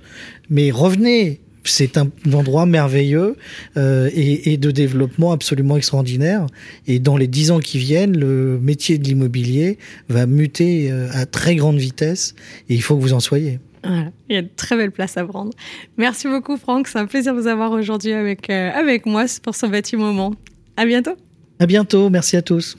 mais 0.50 0.70
revenez 0.70 1.40
c'est 1.64 1.96
un 1.96 2.10
endroit 2.32 2.66
merveilleux 2.66 3.36
euh, 3.76 4.10
et, 4.12 4.52
et, 4.52 4.56
de 4.56 4.72
développement 4.72 5.30
absolument 5.30 5.76
extraordinaire. 5.76 6.46
Et 6.88 6.98
dans 6.98 7.16
les 7.16 7.28
dix 7.28 7.52
ans 7.52 7.60
qui 7.60 7.78
viennent, 7.78 8.18
le 8.18 8.58
métier 8.60 8.98
de 8.98 9.04
l'immobilier 9.04 9.78
va 10.08 10.26
muter 10.26 10.90
à 10.90 11.24
très 11.24 11.54
grande 11.54 11.78
vitesse 11.78 12.34
et 12.68 12.74
il 12.74 12.82
faut 12.82 12.96
que 12.96 13.02
vous 13.02 13.12
en 13.12 13.20
soyez. 13.20 13.60
Voilà. 13.84 14.10
Il 14.28 14.34
y 14.34 14.38
a 14.38 14.42
de 14.42 14.50
très 14.54 14.76
belles 14.76 14.92
places 14.92 15.16
à 15.16 15.24
prendre. 15.24 15.50
Merci 15.96 16.28
beaucoup, 16.28 16.56
Franck. 16.56 16.88
C'est 16.88 16.98
un 16.98 17.06
plaisir 17.06 17.34
de 17.34 17.40
vous 17.40 17.46
avoir 17.46 17.72
aujourd'hui 17.72 18.12
avec, 18.12 18.48
euh, 18.50 18.70
avec 18.72 19.06
moi 19.06 19.24
pour 19.42 19.54
ce 19.54 19.66
bâtiment 19.66 20.06
moment. 20.12 20.34
À 20.76 20.84
bientôt. 20.84 21.16
À 21.58 21.66
bientôt. 21.66 22.10
Merci 22.10 22.36
à 22.36 22.42
tous. 22.42 22.76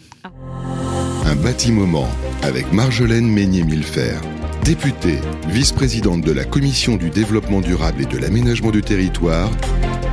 Un 1.26 1.36
bâtiment 1.36 1.82
moment 1.82 2.08
avec 2.42 2.72
Marjolaine 2.74 3.28
Meignet-Millefer, 3.28 4.20
députée, 4.64 5.20
vice-présidente 5.48 6.22
de 6.22 6.32
la 6.32 6.44
Commission 6.44 6.98
du 6.98 7.10
développement 7.10 7.62
durable 7.62 8.02
et 8.02 8.06
de 8.06 8.18
l'aménagement 8.18 8.72
du 8.72 8.82
territoire 8.82 9.50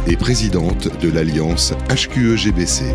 et 0.07 0.17
présidente 0.17 0.89
de 1.01 1.11
l'Alliance 1.11 1.73
HQE-GBC. 1.89 2.95